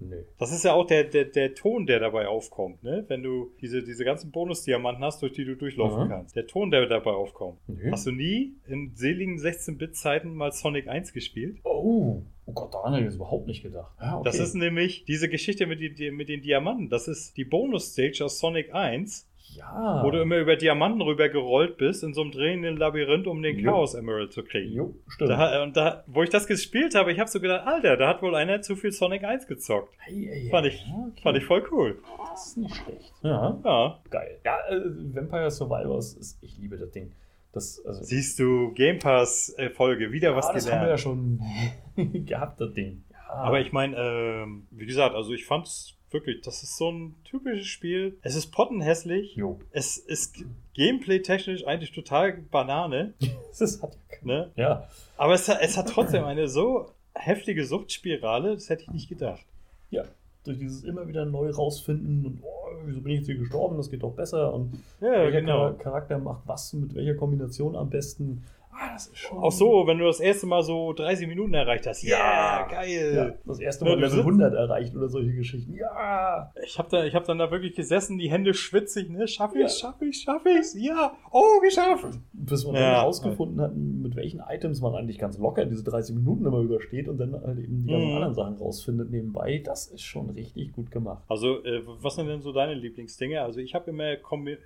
[0.00, 0.24] Nee.
[0.38, 3.04] Das ist ja auch der, der, der Ton, der dabei aufkommt, ne?
[3.08, 6.08] Wenn du diese, diese ganzen Bonusdiamanten hast, durch die du durchlaufen Aha.
[6.08, 6.34] kannst.
[6.34, 7.58] Der Ton, der dabei aufkommt.
[7.68, 7.90] Nee.
[7.90, 11.58] Hast du nie in seligen 16-Bit-Zeiten mal Sonic 1 gespielt?
[11.64, 12.22] Oh.
[12.46, 13.92] Oh Gott, daran hätte ich jetzt überhaupt nicht gedacht.
[13.98, 14.24] Ah, okay.
[14.24, 16.88] Das ist nämlich diese Geschichte mit, die, mit den Diamanten.
[16.88, 20.02] Das ist die Bonus-Stage aus Sonic 1 ja.
[20.04, 23.58] Wo du immer über Diamanten rüber gerollt bist, in so einem drehenden Labyrinth, um den
[23.58, 23.70] jo.
[23.70, 24.72] Chaos Emerald zu kriegen.
[24.72, 25.30] Jo, stimmt.
[25.30, 28.22] Da, und da, wo ich das gespielt habe, ich habe so gedacht, Alter, da hat
[28.22, 29.94] wohl einer zu viel Sonic 1 gezockt.
[29.98, 31.22] Hey, hey, fand, ich, okay.
[31.22, 31.98] fand ich voll cool.
[32.30, 33.12] Das ist nicht schlecht.
[33.22, 33.58] Ja.
[33.64, 34.00] ja.
[34.10, 34.38] Geil.
[34.44, 34.80] Ja, äh,
[35.14, 37.12] Vampire Survivors ist, ich liebe das Ding.
[37.56, 40.66] Das, also, Siehst du, Game Pass-Folge, wieder ja, was gelernt.
[40.66, 43.02] Das haben wir ja schon gehabt, das Ding.
[43.10, 43.32] Ja.
[43.32, 47.66] Aber ich meine, ähm, wie gesagt, also ich fand's Wirklich, das ist so ein typisches
[47.66, 48.16] Spiel.
[48.22, 49.34] Es ist pottenhässlich.
[49.34, 49.58] Jo.
[49.72, 53.14] Es ist gameplay-technisch eigentlich total Banane.
[53.58, 54.52] das hat ne?
[54.56, 54.88] Ja.
[55.16, 59.44] Aber es es hat trotzdem eine so heftige Suchtspirale, das hätte ich nicht gedacht.
[59.90, 60.04] Ja,
[60.46, 63.90] durch dieses immer wieder neu rausfinden und oh, wieso bin ich jetzt hier gestorben, das
[63.90, 65.72] geht doch besser und ja, welcher genau.
[65.74, 68.44] Charakter macht was mit welcher Kombination am besten.
[68.78, 69.38] Ah, das ist schon.
[69.38, 72.02] Auch so, wenn du das erste Mal so 30 Minuten erreicht hast.
[72.02, 73.12] Ja, yeah, geil.
[73.14, 75.74] Ja, das erste Mal Level 100 erreicht oder solche Geschichten.
[75.74, 76.52] Ja.
[76.62, 79.26] Ich habe da, hab dann da wirklich gesessen, die Hände schwitzig, ne?
[79.26, 79.88] Schaff ich's, ja.
[79.88, 80.74] schaff ich's, schaff ich's.
[80.78, 81.16] Ja.
[81.30, 82.18] Oh, geschafft.
[82.32, 82.80] Bis man ja.
[82.80, 87.08] dann rausgefunden hat, mit welchen Items man eigentlich ganz locker diese 30 Minuten immer übersteht
[87.08, 88.16] und dann halt eben die ganzen mhm.
[88.16, 89.62] anderen Sachen rausfindet nebenbei.
[89.64, 91.24] Das ist schon richtig gut gemacht.
[91.28, 93.40] Also, äh, was sind denn so deine Lieblingsdinge?
[93.40, 94.14] Also, ich habe immer,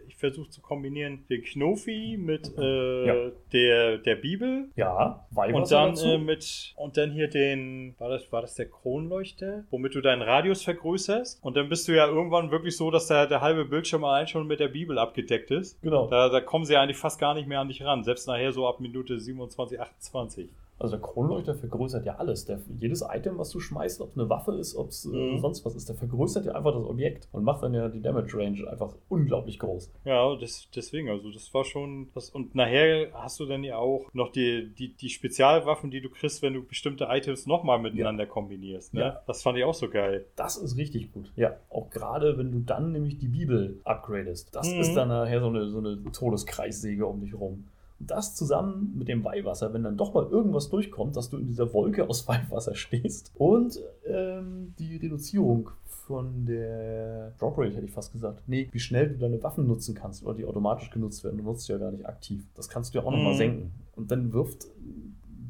[0.09, 3.31] ich versuche zu kombinieren den Knofi mit äh, ja.
[3.53, 4.69] der der Bibel.
[4.77, 9.65] Ja, Und dann äh, mit und dann hier den war das war das der Kronleuchter,
[9.71, 13.27] womit du deinen Radius vergrößerst und dann bist du ja irgendwann wirklich so, dass der,
[13.27, 15.81] der halbe Bildschirm allein schon mit der Bibel abgedeckt ist.
[15.83, 16.09] Genau.
[16.09, 18.67] Da, da kommen sie eigentlich fast gar nicht mehr an dich ran, selbst nachher so
[18.67, 20.49] ab Minute 27, 28.
[20.81, 22.47] Also der Kronleuchter vergrößert ja alles.
[22.47, 25.39] Der, jedes Item, was du schmeißt, ob es eine Waffe ist, ob es äh, Mhm.
[25.39, 28.37] sonst was ist, der vergrößert ja einfach das Objekt und macht dann ja die Damage
[28.39, 29.93] Range einfach unglaublich groß.
[30.05, 32.31] Ja, das, deswegen, also das war schon das.
[32.31, 36.41] Und nachher hast du dann ja auch noch die, die, die Spezialwaffen, die du kriegst,
[36.43, 38.95] wenn du bestimmte Items nochmal miteinander kombinierst.
[38.95, 39.01] Ne?
[39.01, 39.21] Ja.
[39.27, 40.25] Das fand ich auch so geil.
[40.37, 41.31] Das ist richtig gut.
[41.37, 44.55] Ja, auch gerade wenn du dann nämlich die Bibel upgradest.
[44.55, 44.81] Das Mhm.
[44.81, 47.65] ist dann nachher so eine, so eine Todeskreissäge um dich rum.
[48.03, 51.73] Das zusammen mit dem Weihwasser, wenn dann doch mal irgendwas durchkommt, dass du in dieser
[51.75, 53.31] Wolke aus Weihwasser stehst.
[53.37, 58.43] Und ähm, die Reduzierung von der Drop Rate, hätte ich fast gesagt.
[58.49, 61.39] Nee, wie schnell du deine Waffen nutzen kannst oder die automatisch genutzt werden.
[61.39, 62.45] Du nutzt sie ja gar nicht aktiv.
[62.55, 63.39] Das kannst du ja auch nochmal Mhm.
[63.39, 63.71] senken.
[63.95, 64.67] Und dann wirft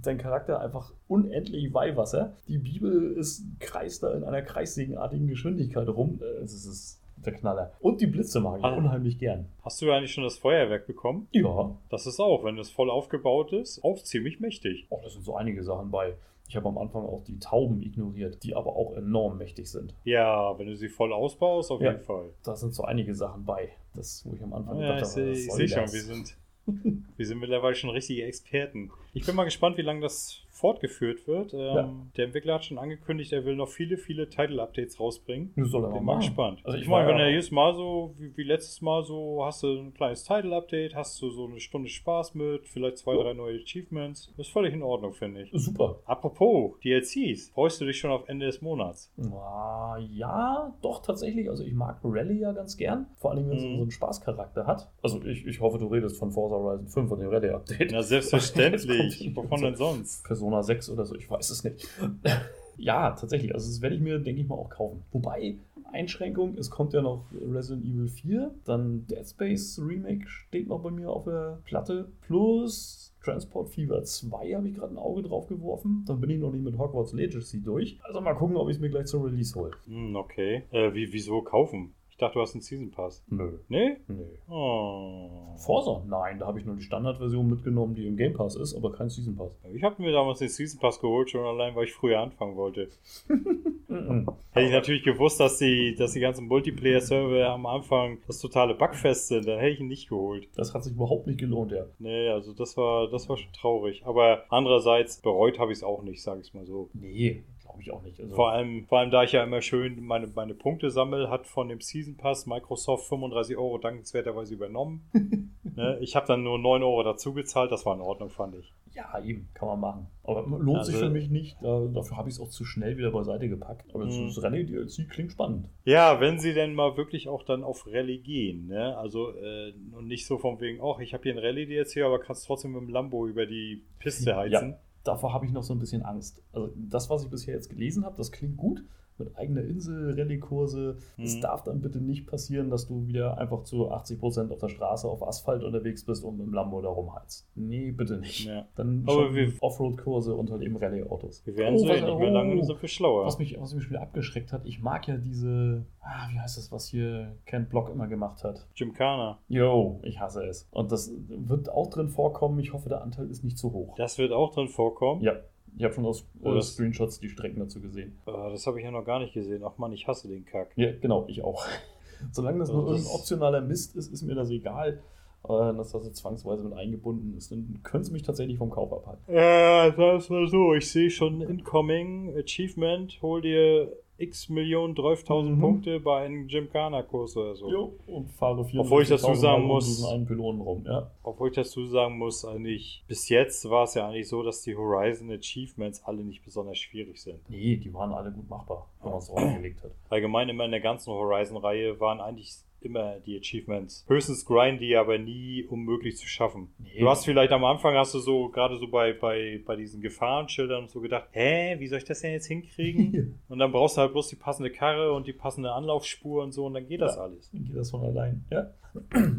[0.03, 2.35] dein Charakter einfach unendlich Weihwasser.
[2.49, 6.21] Die Bibel ist kreist da in einer kreissägenartigen Geschwindigkeit rum.
[6.23, 7.72] Äh, Es ist der Knaller.
[7.80, 8.74] Und die Blitze mag ich Ah.
[8.76, 9.46] unheimlich gern.
[9.62, 11.28] Hast du eigentlich schon das Feuerwerk bekommen?
[11.33, 14.87] Ja, Das ist auch, wenn es voll aufgebaut ist, auch ziemlich mächtig.
[14.90, 16.14] oh, da sind so einige Sachen bei.
[16.48, 19.94] Ich habe am Anfang auch die Tauben ignoriert, die aber auch enorm mächtig sind.
[20.04, 21.92] Ja, wenn du sie voll ausbaust, auf Ja.
[21.92, 22.30] jeden Fall.
[22.42, 23.68] Da sind so einige Sachen bei.
[23.94, 25.92] Das, wo ich am Anfang Ja, gedacht habe, sehe ich soll seh schon, das?
[25.92, 26.37] wir sind,
[27.16, 28.90] wir sind mittlerweile schon richtige Experten.
[29.14, 31.53] Ich bin mal gespannt, wie lange das fortgeführt wird.
[31.55, 31.92] Ähm, Ja.
[32.16, 35.53] Der Entwickler hat schon angekündigt, er will noch viele, viele Title-Updates rausbringen.
[35.57, 36.61] Das soll er Bin mal gespannt.
[36.64, 39.68] Also ich meine, wenn er jedes Mal so, wie, wie letztes Mal so, hast du
[39.79, 43.23] ein kleines Title-Update, hast du so eine Stunde Spaß mit, vielleicht zwei, Ja.
[43.23, 44.33] drei neue Achievements.
[44.37, 45.51] Das ist völlig in Ordnung, finde ich.
[45.53, 46.01] Super.
[46.05, 49.12] Apropos DLCs, freust du dich schon auf Ende des Monats?
[49.33, 51.49] Ah, ja, doch tatsächlich.
[51.49, 53.07] Also ich mag Rally ja ganz gern.
[53.18, 53.77] Vor allem, wenn es Mhm.
[53.77, 54.90] so einen Spaßcharakter hat.
[55.03, 57.90] Also ich, ich hoffe, du redest von Forza Horizon 5 von dem Rally-Update.
[57.92, 58.03] Na,
[58.61, 59.31] selbstverständlich.
[59.35, 60.25] Wovon denn sonst?
[60.51, 61.89] Persona 6 oder so, ich weiß es nicht.
[62.77, 63.55] ja, tatsächlich.
[63.55, 65.03] Also das werde ich mir, denke ich mal, auch kaufen.
[65.13, 65.57] Wobei,
[65.93, 70.91] Einschränkung, es kommt ja noch Resident Evil 4, dann Dead Space Remake steht noch bei
[70.91, 76.05] mir auf der Platte, plus Transport Fever 2 habe ich gerade ein Auge drauf geworfen.
[76.07, 77.99] Dann bin ich noch nicht mit Hogwarts Legacy durch.
[78.03, 79.73] Also mal gucken, ob ich es mir gleich zum Release hole.
[79.87, 80.63] Hm, okay.
[80.71, 81.93] Äh, wie, wieso kaufen?
[82.20, 83.24] Ich dachte, du hast einen Season Pass.
[83.30, 83.52] Nö.
[83.70, 83.96] Nee?
[84.06, 84.24] Nö.
[84.50, 85.56] Oh.
[85.56, 86.02] Forza?
[86.06, 89.09] Nein, da habe ich nur die Standardversion mitgenommen, die im Game Pass ist, aber kein
[89.09, 89.52] Season Pass.
[89.72, 92.90] Ich habe mir damals den Season Pass geholt, schon allein, weil ich früher anfangen wollte.
[93.26, 94.26] Mhm.
[94.52, 99.28] Hätte ich natürlich gewusst, dass die, dass die ganzen Multiplayer-Server am Anfang das totale Bugfest
[99.28, 100.46] sind, dann hätte ich ihn nicht geholt.
[100.56, 101.87] Das hat sich überhaupt nicht gelohnt, ja.
[101.98, 104.02] Nee, also das war, das war schon traurig.
[104.04, 106.90] Aber andererseits bereut habe ich es auch nicht, sage ich mal so.
[106.92, 107.44] Nee,
[107.81, 108.21] glaube ich auch nicht.
[108.21, 111.47] Also, Vor allem, vor allem, da ich ja immer schön meine, meine Punkte sammel, hat
[111.47, 115.11] von dem Season Pass Microsoft 35 Euro dankenswerterweise übernommen.
[115.77, 115.99] ne?
[116.01, 118.73] Ich habe dann nur 9 Euro dazu gezahlt, das war in Ordnung, fand ich.
[118.93, 120.07] Ja, eben, kann man machen.
[120.25, 121.57] Aber lohnt sich Also- für mich nicht.
[121.62, 123.95] Da, dafür habe ich es auch zu schnell wieder beiseite gepackt.
[123.95, 124.27] Aber Mhm.
[124.27, 125.69] das Rallye-DLC klingt spannend.
[125.85, 128.97] Ja, wenn sie denn mal wirklich auch dann auf Rallye gehen, ne?
[128.99, 132.47] Also äh, und nicht so von wegen, ach, ich habe hier ein Rallye-DLC, aber kannst
[132.47, 134.75] trotzdem mit dem Lambo über die Piste heizen.
[135.05, 136.43] Davor habe ich noch so ein bisschen Angst.
[136.53, 138.85] Also das, was ich bisher jetzt gelesen habe, das klingt gut.
[139.20, 140.96] Mit eigener Insel, Rallye-Kurse.
[141.18, 141.40] Es Mhm.
[141.42, 145.22] darf dann bitte nicht passieren, dass du wieder einfach zu 80% auf der Straße auf
[145.26, 147.46] Asphalt unterwegs bist und mit dem Lambo da rumheizt.
[147.54, 148.46] Nee, bitte nicht.
[148.46, 148.66] Ja.
[148.76, 151.46] Dann Aber wir- Offroad-Kurse und halt eben Rallye-Autos.
[151.46, 152.62] Wir werden Oh, sehen, nicht mehr lange, oh.
[152.62, 153.26] sind wir schlauer.
[153.26, 156.56] Was mich, was mich schon wieder abgeschreckt hat, ich mag ja diese, ah, wie heißt
[156.56, 158.66] das, was hier Kent Block immer gemacht hat.
[158.76, 159.38] Gymkhana.
[159.48, 160.66] Yo, ich hasse es.
[160.70, 162.59] Und das wird auch drin vorkommen.
[162.59, 163.94] Ich hoffe, der Anteil ist nicht zu hoch.
[163.96, 165.20] Das wird auch drin vorkommen.
[165.22, 165.35] Ja,
[165.76, 168.18] ich habe schon aus Oh, äh, Screenshots die Strecken dazu gesehen.
[168.26, 169.62] Äh, das habe ich ja noch gar nicht gesehen.
[169.64, 170.72] Ach man, ich hasse den Kack.
[170.76, 171.64] Ja, genau, ich auch.
[172.33, 175.02] Solange das nur irgendein optionaler Mist ist, ist mir das egal.
[175.42, 178.92] Aber dass das jetzt zwangsweise mit eingebunden ist, dann könnte es mich tatsächlich vom Kauf
[178.92, 179.22] abhalten.
[179.35, 180.74] Ja, das mal so.
[180.74, 183.18] Ich sehe schon Incoming Achievement.
[183.22, 185.61] Hol dir x Millionen, 12.000 Mhm.
[185.61, 187.70] Punkte bei einem Gymkhana-Kurs oder so.
[187.70, 191.11] Jo, und fahre 4 Obwohl ich dazu sagen muss- diesen einen Pylonen rum, ja.
[191.22, 194.76] Obwohl ich dazu sagen muss, eigentlich, bis jetzt war es ja eigentlich so, dass die
[194.76, 197.38] Horizon Achievements alle nicht besonders schwierig sind.
[197.48, 199.90] Nee, die waren alle gut machbar, wenn man es draufgelegt hat.
[200.11, 202.52] Allgemein immer in der ganzen Horizon-Reihe waren eigentlich
[202.83, 206.69] immer die Achievements höchstens grindy, aber nie unmöglich zu schaffen.
[206.79, 207.01] Nee.
[207.01, 210.88] Du hast vielleicht am Anfang hast du so, gerade so bei, bei, bei diesen Gefahrenschildern
[210.88, 213.40] so gedacht, hä, wie soll ich das denn jetzt hinkriegen?
[213.49, 216.66] und dann brauchst du halt bloß die passende Karre und die passende Anlaufspur und so
[216.66, 217.23] und dann geht das Ja.
[217.23, 217.51] alles.
[217.51, 218.45] Dann geht das von allein.
[218.51, 218.71] Ja.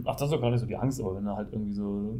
[0.05, 2.17] Ach, das ist doch gar nicht so die Angst, aber wenn da halt irgendwie so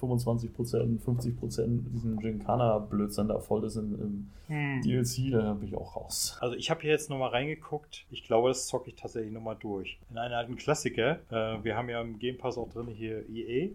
[0.00, 6.36] 25%, 50% diesen Gincana-Blödsinn da voll ist im, im DLC, da bin ich auch raus.
[6.40, 8.04] Also ich habe hier jetzt nochmal reingeguckt.
[8.10, 9.98] Ich glaube, das zocke ich tatsächlich nochmal durch.
[10.10, 11.20] In einen alten Klassiker.
[11.30, 13.70] Äh, wir haben ja im Game Pass auch drin hier EA.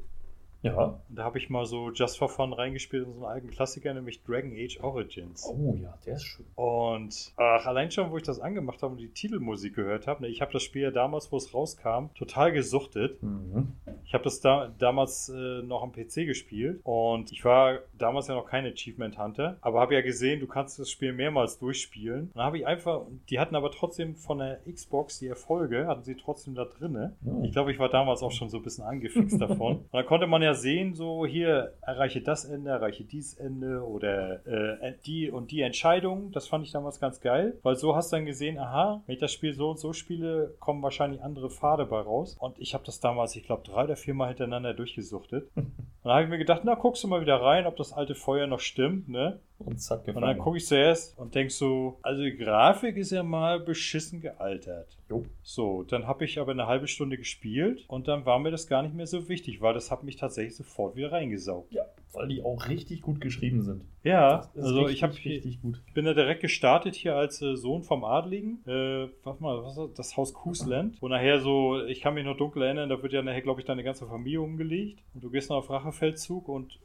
[0.61, 0.75] Ja.
[1.09, 3.93] Und da habe ich mal so Just for Fun reingespielt in so einen alten Klassiker,
[3.93, 5.45] nämlich Dragon Age Origins.
[5.47, 6.45] Oh ja, der ist schön.
[6.55, 10.27] Und ach, allein schon, wo ich das angemacht habe und die Titelmusik gehört habe, ne,
[10.29, 13.21] ich habe das Spiel ja damals, wo es rauskam, total gesuchtet.
[13.23, 13.73] Mhm.
[14.05, 18.35] Ich habe das da, damals äh, noch am PC gespielt und ich war damals ja
[18.35, 22.31] noch kein Achievement Hunter, aber habe ja gesehen, du kannst das Spiel mehrmals durchspielen.
[22.33, 26.15] Dann habe ich einfach, die hatten aber trotzdem von der Xbox die Erfolge, hatten sie
[26.15, 27.15] trotzdem da drinne.
[27.25, 27.41] Oh.
[27.43, 29.77] Ich glaube, ich war damals auch schon so ein bisschen angefixt davon.
[29.91, 34.45] Und dann konnte man ja sehen, so hier erreiche das Ende, erreiche dies Ende oder
[34.45, 36.31] äh, die und die Entscheidung.
[36.31, 39.19] Das fand ich damals ganz geil, weil so hast du dann gesehen, aha, wenn ich
[39.21, 42.37] das Spiel so und so spiele, kommen wahrscheinlich andere Pfade bei raus.
[42.39, 45.49] Und ich habe das damals, ich glaube, drei oder viermal hintereinander durchgesuchtet.
[46.03, 48.15] Und dann habe ich mir gedacht, na, guckst du mal wieder rein, ob das alte
[48.15, 49.39] Feuer noch stimmt, ne?
[49.65, 50.39] Und zack, Und dann gefangen.
[50.39, 54.97] gucke ich zuerst und denk so, also die Grafik ist ja mal beschissen gealtert.
[55.09, 55.23] Jo.
[55.43, 58.81] So, dann habe ich aber eine halbe Stunde gespielt und dann war mir das gar
[58.83, 61.73] nicht mehr so wichtig, weil das hat mich tatsächlich sofort wieder reingesaugt.
[61.73, 63.83] Ja, weil die auch richtig gut geschrieben sind.
[64.03, 65.81] Ja, also richtig, ich habe richtig gut.
[65.87, 68.59] ich bin da direkt gestartet hier als äh, Sohn vom Adligen.
[68.65, 69.93] Äh, warte mal, was ist das?
[69.93, 71.01] das Haus Kusland.
[71.01, 73.65] Wo nachher so, ich kann mich noch dunkel erinnern, da wird ja nachher, glaube ich,
[73.65, 75.03] deine ganze Familie umgelegt.
[75.13, 76.79] Und du gehst noch auf Rachefeldzug und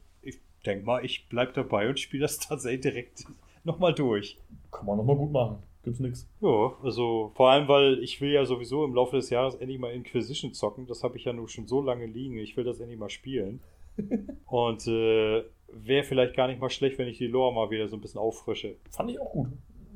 [0.67, 3.25] ich denk mal, ich bleib dabei und spiele das tatsächlich direkt
[3.63, 4.37] nochmal durch.
[4.71, 5.57] Kann man nochmal gut machen.
[5.83, 6.27] Gibt's nix.
[6.41, 9.93] Ja, also vor allem, weil ich will ja sowieso im Laufe des Jahres endlich mal
[9.93, 10.85] Inquisition zocken.
[10.85, 12.37] Das habe ich ja nur schon so lange liegen.
[12.37, 13.61] Ich will das endlich mal spielen.
[14.45, 17.95] Und äh, wäre vielleicht gar nicht mal schlecht, wenn ich die Lore mal wieder so
[17.95, 18.75] ein bisschen auffrische.
[18.91, 19.47] Fand ich auch gut.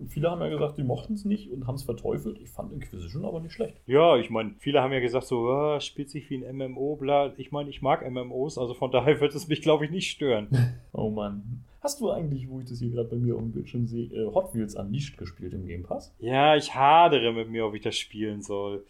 [0.08, 2.40] Viele haben ja gesagt, die mochten es nicht und haben es verteufelt.
[2.40, 3.78] Ich fand Inquisition aber nicht schlecht.
[3.86, 7.34] Ja, ich meine, viele haben ja gesagt, so, ah, spielt sich wie ein MMO, bla.
[7.38, 10.48] Ich meine, ich mag MMOs, also von daher wird es mich, glaube ich, nicht stören.
[10.94, 11.64] Oh Mann.
[11.80, 14.26] Hast du eigentlich, wo ich das hier gerade bei mir auf dem Bildschirm sehe, äh,
[14.34, 16.14] Hot Wheels Unleashed gespielt im Game Pass?
[16.20, 18.84] ja, ich hadere mit mir, ob ich das spielen soll.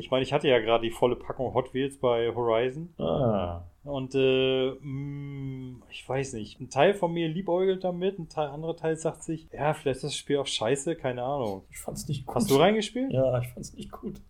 [0.00, 2.88] Ich meine, ich hatte ja gerade die volle Packung Hot Wheels bei Horizon.
[2.98, 3.64] Ah.
[3.84, 6.60] Und äh, mh, ich weiß nicht.
[6.60, 10.04] Ein Teil von mir liebäugelt damit, ein Teil, anderer Teil sagt sich, ja, vielleicht ist
[10.04, 11.64] das Spiel auch scheiße, keine Ahnung.
[11.70, 12.34] Ich fand's nicht gut.
[12.34, 13.12] Hast du reingespielt?
[13.12, 14.20] Ja, ich fand's nicht gut.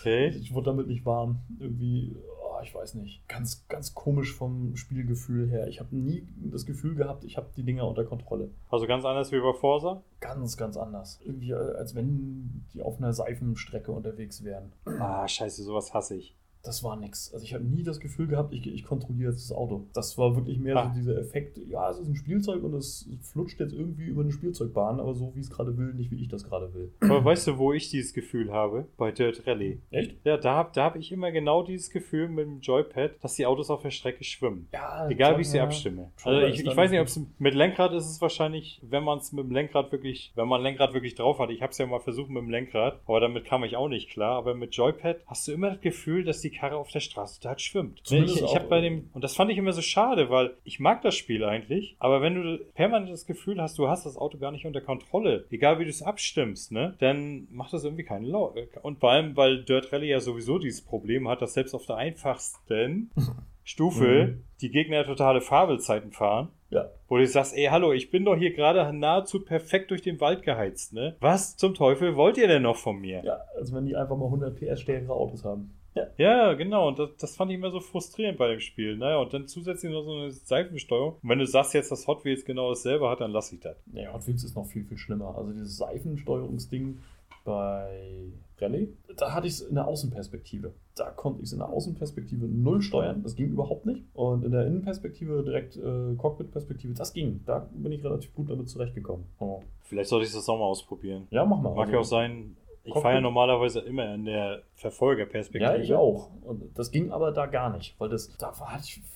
[0.00, 0.28] Okay.
[0.28, 1.40] Ich wurde damit nicht warm.
[1.58, 2.16] Irgendwie,
[2.62, 3.26] ich weiß nicht.
[3.28, 5.68] Ganz, ganz komisch vom Spielgefühl her.
[5.68, 8.50] Ich habe nie das Gefühl gehabt, ich habe die Dinger unter Kontrolle.
[8.68, 10.02] Also ganz anders wie bei Forza?
[10.20, 11.20] Ganz, ganz anders.
[11.24, 14.72] Irgendwie, äh, als wenn die auf einer Seifenstrecke unterwegs wären.
[14.84, 16.36] Ah, scheiße, sowas hasse ich.
[16.62, 17.32] Das war nix.
[17.32, 19.86] Also ich habe nie das Gefühl gehabt, ich, ich kontrolliere jetzt das Auto.
[19.94, 20.88] Das war wirklich mehr Ah.
[20.92, 24.30] so dieser Effekt, ja, es ist ein Spielzeug und es flutscht jetzt irgendwie über eine
[24.30, 26.92] Spielzeugbahn, aber so wie es gerade will, nicht wie ich das gerade will.
[27.00, 28.86] Aber weißt du, wo ich dieses Gefühl habe?
[28.98, 29.80] Bei Dirt Rally.
[29.90, 30.16] Echt?
[30.24, 33.46] Ja, da habe da hab ich immer genau dieses Gefühl mit dem Joypad, dass die
[33.46, 34.68] Autos auf der Strecke schwimmen.
[34.72, 35.64] Ja, Egal wie ich sie ja.
[35.64, 36.10] abstimme.
[36.24, 39.32] Also ich, ich weiß nicht, ob es mit Lenkrad ist es wahrscheinlich, wenn man es
[39.32, 41.50] mit dem Lenkrad wirklich, wenn man Lenkrad wirklich drauf hat.
[41.50, 44.10] Ich habe es ja mal versucht mit dem Lenkrad, aber damit kam ich auch nicht
[44.10, 44.36] klar.
[44.36, 47.58] Aber mit Joypad hast du immer das Gefühl, dass die Karre auf der Straße da
[47.58, 47.96] schwimmt.
[47.98, 50.54] Ne, Zumindest Ich, ich habe bei dem und das fand ich immer so schade, weil
[50.64, 54.16] ich mag das Spiel eigentlich, aber wenn du permanent das Gefühl hast, du hast das
[54.16, 58.04] Auto gar nicht unter Kontrolle, egal wie du es abstimmst, ne, dann macht das irgendwie
[58.04, 58.68] keine Laune.
[58.82, 61.96] Und vor allem, weil Dirt Rally ja sowieso dieses Problem hat, dass selbst auf der
[61.96, 63.10] einfachsten
[63.64, 64.44] Stufe Mhm.
[64.62, 66.48] die Gegner totale Fabelzeiten fahren.
[66.70, 66.88] Ja.
[67.08, 70.42] Wo du sagst, ey, hallo, ich bin doch hier gerade nahezu perfekt durch den Wald
[70.42, 71.16] geheizt, ne?
[71.20, 73.22] Was zum Teufel wollt ihr denn noch von mir?
[73.24, 75.74] Ja, als wenn die einfach mal 100 PS stärkere Autos haben.
[75.94, 76.06] Ja.
[76.18, 76.88] Ja, genau.
[76.88, 78.96] Und das, das fand ich immer so frustrierend bei dem Spiel.
[78.96, 81.14] Naja, und dann zusätzlich noch so eine Seifensteuerung.
[81.22, 83.76] Und wenn du sagst jetzt, dass Hot Wheels genau dasselbe hat, dann lass ich das.
[83.92, 85.34] Ja, Hot Wheels ist noch viel, viel schlimmer.
[85.36, 86.98] Also dieses Seifensteuerungsding
[87.44, 88.28] bei
[88.60, 90.72] Rallye, da hatte ich es in der Außenperspektive.
[90.94, 93.22] Da konnte ich es in der Außenperspektive null steuern.
[93.22, 94.02] Das ging überhaupt nicht.
[94.12, 97.40] Und in der Innenperspektive direkt äh, Cockpit-Perspektive, das ging.
[97.46, 99.24] Da bin ich relativ gut damit zurechtgekommen.
[99.38, 99.62] Oh.
[99.84, 101.26] Vielleicht sollte ich das auch mal ausprobieren.
[101.30, 101.70] Ja, mach mal.
[101.74, 105.72] Mag Also- ja auch sein, ich fahre ja normalerweise immer in der Verfolgerperspektive.
[105.72, 106.30] Ja, ich auch.
[106.42, 108.52] Und das ging aber da gar nicht, weil das, da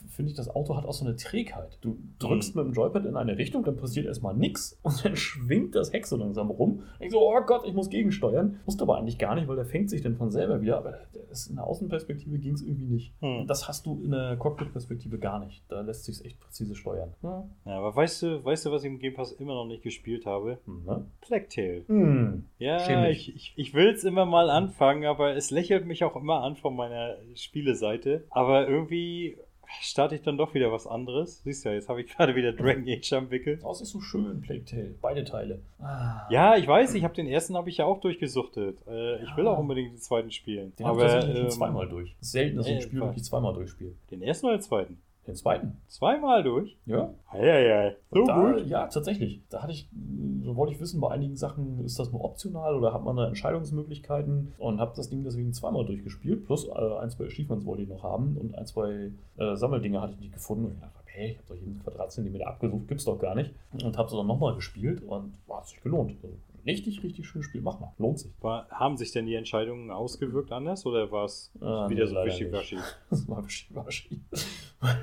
[0.09, 1.79] finde ich, das Auto hat auch so eine Trägheit.
[1.81, 5.75] Du drückst mit dem Joypad in eine Richtung, dann passiert erstmal nichts und dann schwingt
[5.75, 6.83] das Heck so langsam rum.
[7.01, 8.61] Ich so, oh Gott, ich muss gegensteuern.
[8.67, 10.77] Musste aber eigentlich gar nicht, weil der fängt sich dann von selber wieder.
[10.77, 10.99] Aber
[11.31, 13.15] das, in der Außenperspektive ging es irgendwie nicht.
[13.21, 13.41] Hm.
[13.41, 15.65] Und das hast du in der Cockpit-Perspektive gar nicht.
[15.69, 17.15] Da lässt sich echt präzise steuern.
[17.23, 17.49] Ja.
[17.65, 20.27] Ja, aber weißt du, weißt du, was ich im Game Pass immer noch nicht gespielt
[20.27, 20.59] habe?
[20.67, 21.07] Hm, ne?
[21.23, 21.85] Plague Tale.
[21.87, 22.45] Hm.
[22.59, 23.29] Ja, Schämlich.
[23.31, 26.57] ich, ich, ich will es immer mal anfangen, aber es lächelt mich auch immer an
[26.57, 28.25] von meiner Spieleseite.
[28.31, 29.39] Aber irgendwie
[29.81, 31.43] starte ich dann doch wieder was anderes.
[31.43, 33.59] Siehst du ja, jetzt habe ich gerade wieder Dragon Age am Wickel.
[33.65, 34.95] Oh, es ist so schön, Plague Tale.
[35.01, 35.61] Beide Teile.
[35.81, 36.27] Ah.
[36.31, 38.79] Ja, ich weiß, ich habe den ersten habe ich ja auch durchgesuchtet.
[38.87, 39.53] Äh, ich will Ja.
[39.53, 40.73] auch unbedingt den zweiten spielen.
[40.79, 42.15] Den habe aber ich tatsächlich ähm, zweimal durch.
[42.21, 43.93] Selten, dass ich ein Spiel wirklich zweimal durchspiele.
[44.11, 44.99] den ersten oder den zweiten?
[45.27, 45.79] Den zweiten.
[45.89, 46.77] Zweimal durch?
[46.85, 47.15] Ja.
[47.31, 47.97] Eieiei.
[48.11, 48.67] So da, gut.
[48.67, 49.41] Ja, tatsächlich.
[49.49, 49.89] Da hatte ich,
[50.43, 53.27] so wollte ich wissen, bei einigen Sachen ist das nur optional oder hat man da
[53.27, 56.45] Entscheidungsmöglichkeiten und habe das Ding deswegen zweimal durchgespielt.
[56.45, 60.13] Plus äh, ein, zwei Achievements wollte ich noch haben und ein, zwei äh, Sammeldinge hatte
[60.13, 60.67] ich nicht gefunden.
[60.67, 63.55] Und ich dachte, hey, ich habe doch jeden Quadratzentimeter abgesucht, gibt's doch gar nicht.
[63.73, 66.13] Und habe es dann nochmal gespielt und war hat sich gelohnt.
[66.23, 67.61] Also, richtig, richtig schönes Spiel.
[67.63, 68.33] Mach mal, lohnt sich.
[68.41, 72.17] War, haben sich denn die Entscheidungen ausgewirkt anders oder war es Ah, wieder nee, so
[72.25, 72.79] wischiwaschi?
[73.11, 74.21] Das war wischiwaschi.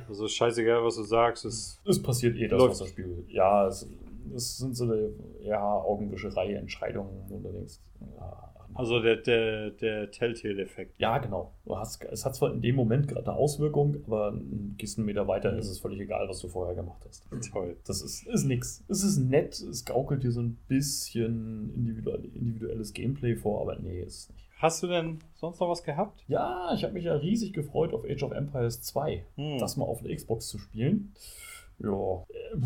[0.07, 1.45] Also scheißegal, was du sagst.
[1.45, 2.71] Es, Es passiert eh das, Läuft.
[2.71, 3.25] was das Spiel.
[3.29, 3.87] Ja, es,
[4.35, 7.79] es sind so eine ja, Augenwischerei, Entscheidungen, wo du denkst,
[8.15, 8.53] ja.
[8.73, 10.99] Also der, der, der Telltale-Effekt.
[10.99, 11.53] ja, genau.
[11.65, 14.33] Du hast, es hat zwar in dem Moment gerade eine Auswirkung, aber
[14.77, 15.59] gehst einen Meter weiter, Mhm.
[15.59, 17.23] ist es völlig egal, was du vorher gemacht hast.
[17.51, 17.77] Toll.
[17.85, 18.83] Das ist, ist nix.
[18.87, 24.01] Es ist nett, es gaukelt dir so ein bisschen individuell, individuelles Gameplay vor, aber nee,
[24.01, 24.47] ist es nicht.
[24.57, 26.23] Hast du denn sonst noch was gehabt?
[26.27, 29.57] Ja, ich habe mich ja riesig gefreut, auf Age of Empires 2 Hm.
[29.59, 31.13] das mal auf der Xbox zu spielen.
[31.79, 32.57] Ja, äh,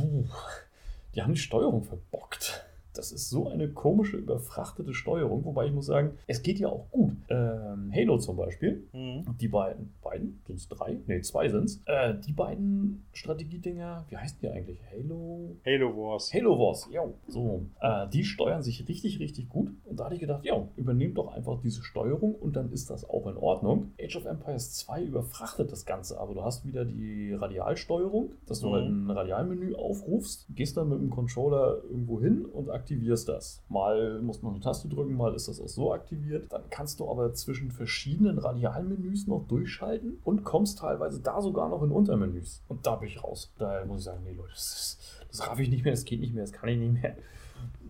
[1.15, 2.65] die haben die Steuerung verbockt.
[2.97, 6.89] Das ist so eine komische, überfrachtete Steuerung, wobei ich muss sagen, es geht ja auch
[6.91, 7.11] gut.
[7.29, 9.25] Ähm, Halo zum Beispiel, Hm.
[9.39, 10.97] die beiden, beiden, sind es drei?
[11.07, 11.81] Ne, zwei sind es.
[11.85, 14.79] Äh, die beiden Strategiedinger, wie heißen die eigentlich?
[14.91, 15.55] Halo?
[15.65, 16.33] Halo Wars.
[16.33, 17.01] Halo Wars, ja.
[17.27, 19.71] So, äh, die steuern sich richtig, richtig gut.
[19.85, 23.07] Und da hatte ich gedacht, ja, übernehmt doch einfach diese Steuerung und dann ist das
[23.09, 23.91] auch in Ordnung.
[24.01, 28.67] Age of Empires 2 überfrachtet das Ganze, aber du hast wieder die Radialsteuerung, dass du
[28.69, 28.73] Mhm.
[28.73, 32.84] halt ein Radialmenü aufrufst, gehst dann mit dem Controller irgendwo hin und aktivierst
[33.25, 33.63] das.
[33.69, 36.51] Mal musst du eine Taste drücken, mal ist das auch so aktiviert.
[36.51, 41.83] Dann kannst du aber zwischen verschiedenen Radialmenüs noch durchschalten und kommst teilweise da sogar noch
[41.83, 42.63] in Untermenüs.
[42.67, 43.51] Und da bin ich raus.
[43.57, 44.97] Daher muss ich sagen, nee Leute, das,
[45.29, 47.15] das raff ich nicht mehr, das geht nicht mehr, das kann ich nicht mehr.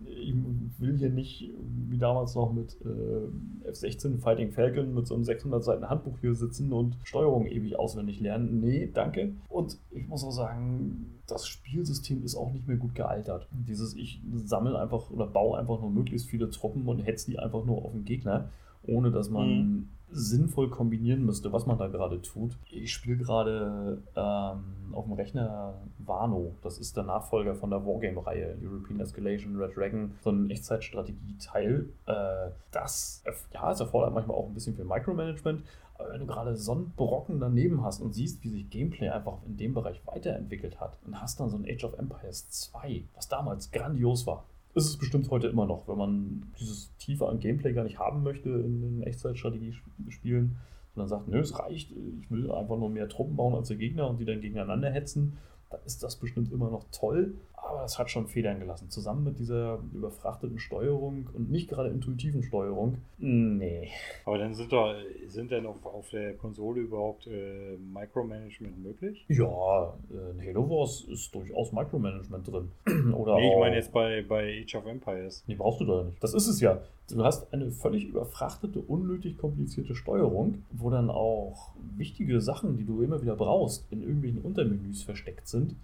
[0.04, 0.34] Ich
[0.78, 1.50] will hier nicht,
[1.88, 6.34] wie damals noch mit äh, F-16 Fighting Falcon, mit so einem 600 Seiten Handbuch hier
[6.34, 8.60] sitzen und Steuerung ewig auswendig lernen.
[8.60, 9.34] Nee, danke.
[9.48, 13.48] Und ich muss auch sagen, das Spielsystem ist auch nicht mehr gut gealtert.
[13.52, 17.64] Dieses, ich sammle einfach oder baue einfach nur möglichst viele Truppen und hetze die einfach
[17.64, 18.50] nur auf den Gegner,
[18.86, 19.88] ohne dass man Mhm.
[20.10, 22.56] Sinnvoll kombinieren müsste, was man da gerade tut.
[22.70, 26.54] Ich spiele gerade ähm, auf dem Rechner Wano.
[26.62, 31.88] Das ist der Nachfolger von der Wargame-Reihe European Escalation, Red Dragon, so ein Echtzeitstrategie-Teil.
[32.06, 35.62] Äh, das, ja, es erfordert manchmal auch ein bisschen viel Micromanagement.
[35.98, 39.38] Aber wenn du gerade so einen Brocken daneben hast und siehst, wie sich Gameplay einfach
[39.46, 43.28] in dem Bereich weiterentwickelt hat und hast dann so ein Age of Empires 2, was
[43.28, 44.44] damals grandios war,
[44.76, 48.22] ist es bestimmt heute immer noch, wenn man dieses Tiefe an Gameplay gar nicht haben
[48.22, 50.56] möchte in den Echtzeitstrategie-Spielen,
[50.94, 54.08] sondern sagt, nö, es reicht, ich will einfach nur mehr Truppen bauen als der Gegner
[54.08, 55.38] und die dann gegeneinander hetzen,
[55.70, 57.34] dann ist das bestimmt immer noch toll,
[57.68, 58.90] aber das hat schon Federn gelassen.
[58.90, 63.88] Zusammen mit dieser überfrachteten Steuerung und nicht gerade intuitiven Steuerung, nee.
[64.24, 64.94] Aber dann sind doch,
[65.28, 69.24] sind denn auf, auf der Konsole überhaupt äh, Micromanagement möglich?
[69.28, 72.70] Ja, äh, in Halo Wars ist durchaus Micromanagement drin.
[73.14, 75.44] Oder Nee, ich meine jetzt bei, bei Age of Empires.
[75.46, 76.22] Nee, brauchst du da nicht.
[76.22, 76.80] Das ist es ja.
[77.08, 83.00] Du hast eine völlig überfrachtete, unnötig komplizierte Steuerung, wo dann auch wichtige Sachen, die du
[83.00, 85.76] immer wieder brauchst, in irgendwelchen Untermenüs versteckt sind.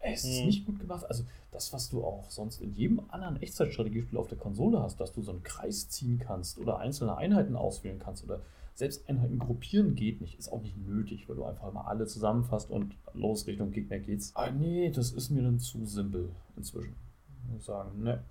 [0.00, 0.46] Es ist Mhm.
[0.46, 1.04] nicht gut gemacht.
[1.08, 5.12] Also das, was du auch sonst in jedem anderen Echtzeitstrategiespiel auf der Konsole hast, dass
[5.12, 8.40] du so einen Kreis ziehen kannst oder einzelne Einheiten auswählen kannst oder
[8.74, 12.70] selbst Einheiten gruppieren geht nicht, ist auch nicht nötig, weil du einfach mal alle zusammenfasst
[12.70, 14.30] und los Richtung Gegner geht's.
[14.36, 16.94] Ah nee, das ist mir dann zu simpel inzwischen.
[17.50, 18.22] Muss ich sagen, ne.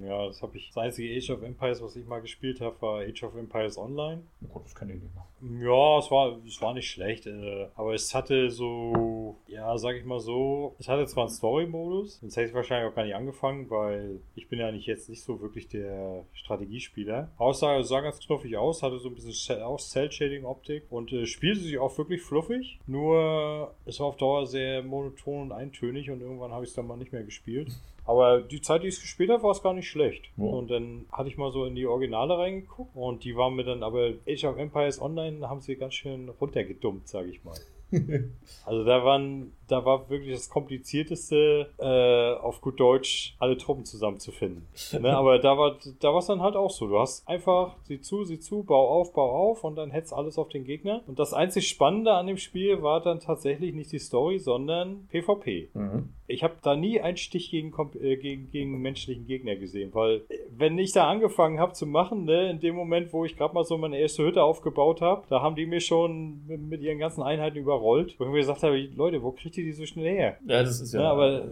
[0.00, 0.68] Ja, das habe ich.
[0.68, 4.22] Das einzige Age of Empires, was ich mal gespielt habe, war Age of Empires Online.
[4.42, 5.26] Oh Gott, das kann ich nicht mehr.
[5.60, 10.04] Ja, es war, es war nicht schlecht, äh, aber es hatte so, ja, sag ich
[10.04, 13.68] mal so, es hatte zwar einen Story-Modus, sonst hätte ich wahrscheinlich auch gar nicht angefangen,
[13.68, 17.30] weil ich bin ja nicht jetzt nicht so wirklich der Strategiespieler.
[17.50, 21.76] Es sah, ganz knuffig aus, hatte so ein bisschen auch Cell-Shading-Optik und äh, spielte sich
[21.78, 26.64] auch wirklich fluffig, nur es war auf Dauer sehr monoton und eintönig und irgendwann habe
[26.64, 27.72] ich es dann mal nicht mehr gespielt.
[28.04, 30.30] Aber die Zeit, die ich es gespielt habe, war es gar nicht schlecht.
[30.36, 30.44] Ja.
[30.44, 33.82] Und dann hatte ich mal so in die Originale reingeguckt und die waren mir dann
[33.82, 37.54] aber Age of Empires Online haben sie ganz schön runtergedummt, sage ich mal.
[38.64, 44.66] Also da waren, da war wirklich das komplizierteste, äh, auf gut Deutsch, alle Truppen zusammenzufinden.
[45.00, 45.16] Ne?
[45.16, 46.86] Aber da war, da war es dann halt auch so.
[46.86, 50.36] Du hast einfach, sieh zu, sieh zu, bau auf, bau auf und dann hetzt alles
[50.36, 51.02] auf den Gegner.
[51.06, 55.70] Und das einzig Spannende an dem Spiel war dann tatsächlich nicht die Story, sondern PvP.
[55.72, 56.10] Mhm.
[56.26, 60.22] Ich habe da nie einen Stich gegen, äh, gegen, gegen menschlichen Gegner gesehen, weil
[60.56, 63.64] wenn ich da angefangen habe zu machen, ne, in dem Moment, wo ich gerade mal
[63.64, 67.22] so meine erste Hütte aufgebaut habe, da haben die mir schon mit, mit ihren ganzen
[67.22, 68.14] Einheiten überrollt.
[68.18, 70.36] Wo ich mir gesagt habe, Leute, wo kriegt ihr die so schnell her?
[70.46, 71.48] Ja, das ist ja, Ja, aber-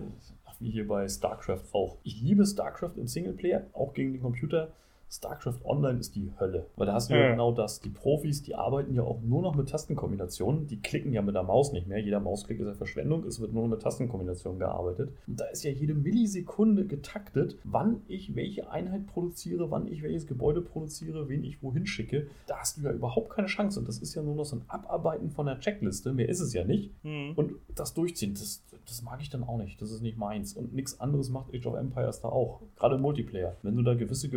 [0.47, 1.97] ach, wie hier bei StarCraft auch.
[2.03, 4.69] Ich liebe StarCraft im Singleplayer, auch gegen den Computer.
[5.11, 6.67] StarCraft Online ist die Hölle.
[6.77, 7.31] Weil da hast du ja, Ja.
[7.33, 7.81] genau das.
[7.81, 10.67] Die Profis, die arbeiten ja auch nur noch mit Tastenkombinationen.
[10.69, 11.99] Die klicken ja mit der Maus nicht mehr.
[11.99, 13.25] Jeder Mausklick ist ja Verschwendung.
[13.25, 15.11] Es wird nur noch mit Tastenkombinationen gearbeitet.
[15.27, 20.27] Und da ist ja jede Millisekunde getaktet, wann ich welche Einheit produziere, wann ich welches
[20.27, 22.29] Gebäude produziere, wen ich wohin schicke.
[22.47, 23.81] Da hast du ja überhaupt keine Chance.
[23.81, 26.13] Und das ist ja nur noch so ein Abarbeiten von der Checkliste.
[26.13, 26.93] Mehr ist es ja nicht.
[27.03, 27.33] Hm.
[27.35, 29.83] Und das durchziehen, das, das mag ich dann auch nicht.
[29.83, 30.55] Das ist nicht meins.
[30.55, 32.61] Und nichts anderes macht Age of Empires da auch.
[32.77, 33.57] Gerade im Multiplayer.
[33.63, 34.29] Wenn du da gewisse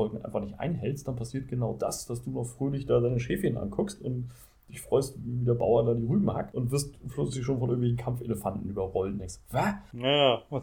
[0.00, 3.56] Gebäudereihenfolgen einfach nicht einhältst, dann passiert genau das, dass du noch fröhlich da deine Schäfchen
[3.56, 4.30] anguckst und
[4.68, 7.98] dich freust, wie der Bauer da die Rüben hackt und wirst plötzlich schon von irgendwelchen
[7.98, 9.74] Kampfelefanten überrollt und denkst, was?
[9.92, 10.62] Ja, und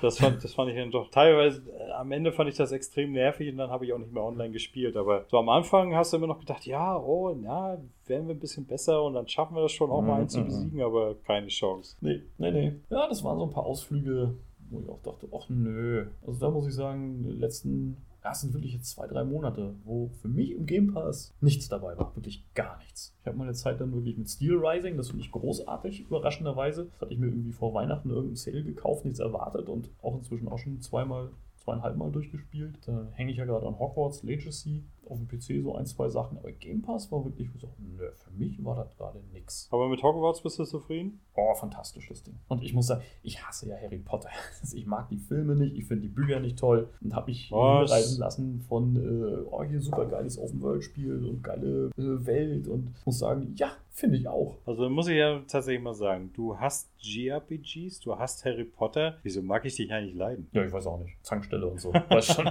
[0.00, 3.12] das- fand, das fand ich dann doch teilweise, äh, am Ende fand ich das extrem
[3.12, 4.96] nervig und dann habe ich auch nicht mehr online gespielt.
[4.96, 7.76] Aber so am Anfang hast du immer noch gedacht, ja, oh, ja,
[8.06, 10.28] werden wir ein bisschen besser und dann schaffen wir das schon auch mal Mhm, einen
[10.30, 10.44] zu mhm.
[10.46, 11.96] besiegen, aber keine Chance.
[12.00, 12.72] Nee, nee, nee.
[12.88, 14.32] Ja, das waren so ein paar Ausflüge,
[14.70, 16.06] wo ich auch dachte, ach nö.
[16.26, 19.74] Also da muss ich sagen, die letzten, ja, es sind wirklich jetzt zwei, drei Monate,
[19.84, 22.14] wo für mich im Game Pass nichts dabei war.
[22.14, 23.14] Wirklich gar nichts.
[23.20, 26.86] Ich habe meine Zeit dann wirklich mit Steel Rising, das finde ich großartig, überraschenderweise.
[26.86, 30.48] Das hatte ich mir irgendwie vor Weihnachten irgendeinen Sale gekauft, nichts erwartet und auch inzwischen
[30.48, 32.78] auch schon zweimal, zweieinhalb Mal durchgespielt.
[32.86, 36.38] Da hänge ich ja gerade an Hogwarts Legacy auf dem PC so ein, zwei Sachen.
[36.38, 39.68] Aber Game Pass war wirklich so, nö, für mich war das gerade nix.
[39.70, 41.20] Aber mit Hogwarts bist du zufrieden?
[41.34, 42.38] Oh, fantastisch, das Ding.
[42.48, 44.30] Und ich muss sagen, ich hasse ja Harry Potter.
[44.74, 48.18] Ich mag die Filme nicht, ich finde die Bücher nicht toll und habe mich hinreißen
[48.18, 53.52] lassen von, äh, oh, hier super geiles Open-World-Spiel und geile äh, Welt und muss sagen,
[53.56, 54.56] ja, finde ich auch.
[54.66, 59.18] Also muss ich ja tatsächlich mal sagen, du hast JRPGs, du hast Harry Potter.
[59.22, 60.48] Wieso mag ich dich eigentlich leiden?
[60.52, 61.16] Ja, ich weiß auch nicht.
[61.22, 61.92] Zankstelle und so.
[62.08, 62.50] Weiß schon.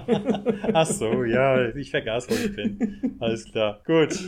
[0.73, 3.17] Ach so, ja, ich vergaß, wo bin.
[3.19, 3.81] Alles klar.
[3.85, 4.19] Gut.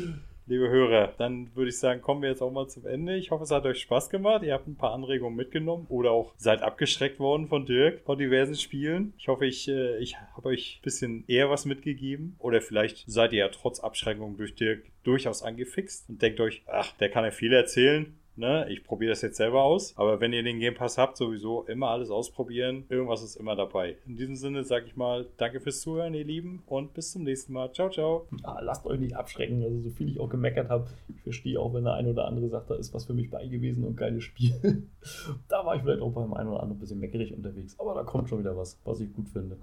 [0.45, 3.15] Liebe Hörer, dann würde ich sagen, kommen wir jetzt auch mal zum Ende.
[3.15, 4.43] Ich hoffe, es hat euch Spaß gemacht.
[4.43, 8.55] Ihr habt ein paar Anregungen mitgenommen oder auch seid abgeschreckt worden von Dirk von diversen
[8.55, 9.13] Spielen.
[9.17, 12.36] Ich hoffe, ich, äh, ich habe euch ein bisschen eher was mitgegeben.
[12.39, 16.91] Oder vielleicht seid ihr ja trotz Abschreckung durch Dirk durchaus angefixt und denkt euch, ach,
[16.97, 18.13] der kann ja viel erzählen.
[18.36, 19.95] Ne, ich probiere das jetzt selber aus.
[19.95, 22.86] Aber wenn ihr den Game Pass habt, sowieso immer alles ausprobieren.
[22.89, 23.97] Irgendwas ist immer dabei.
[24.07, 27.53] In diesem Sinne sage ich mal, danke fürs Zuhören, ihr Lieben, und bis zum nächsten
[27.53, 27.71] Mal.
[27.73, 28.27] Ciao, ciao.
[28.41, 29.61] Ah, lasst euch nicht abschrecken.
[29.61, 32.49] Also, so viel ich auch gemeckert habe, ich verstehe auch, wenn der eine oder andere
[32.49, 34.88] sagt, da ist was für mich bei gewesen und geiles Spiel.
[35.47, 37.79] da war ich vielleicht auch beim einen oder anderen ein bisschen meckerig unterwegs.
[37.79, 39.57] Aber da kommt schon wieder was, was ich gut finde.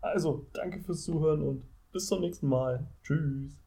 [0.00, 1.62] Also, danke fürs Zuhören und
[1.92, 2.86] bis zum nächsten Mal.
[3.02, 3.58] Tschüss.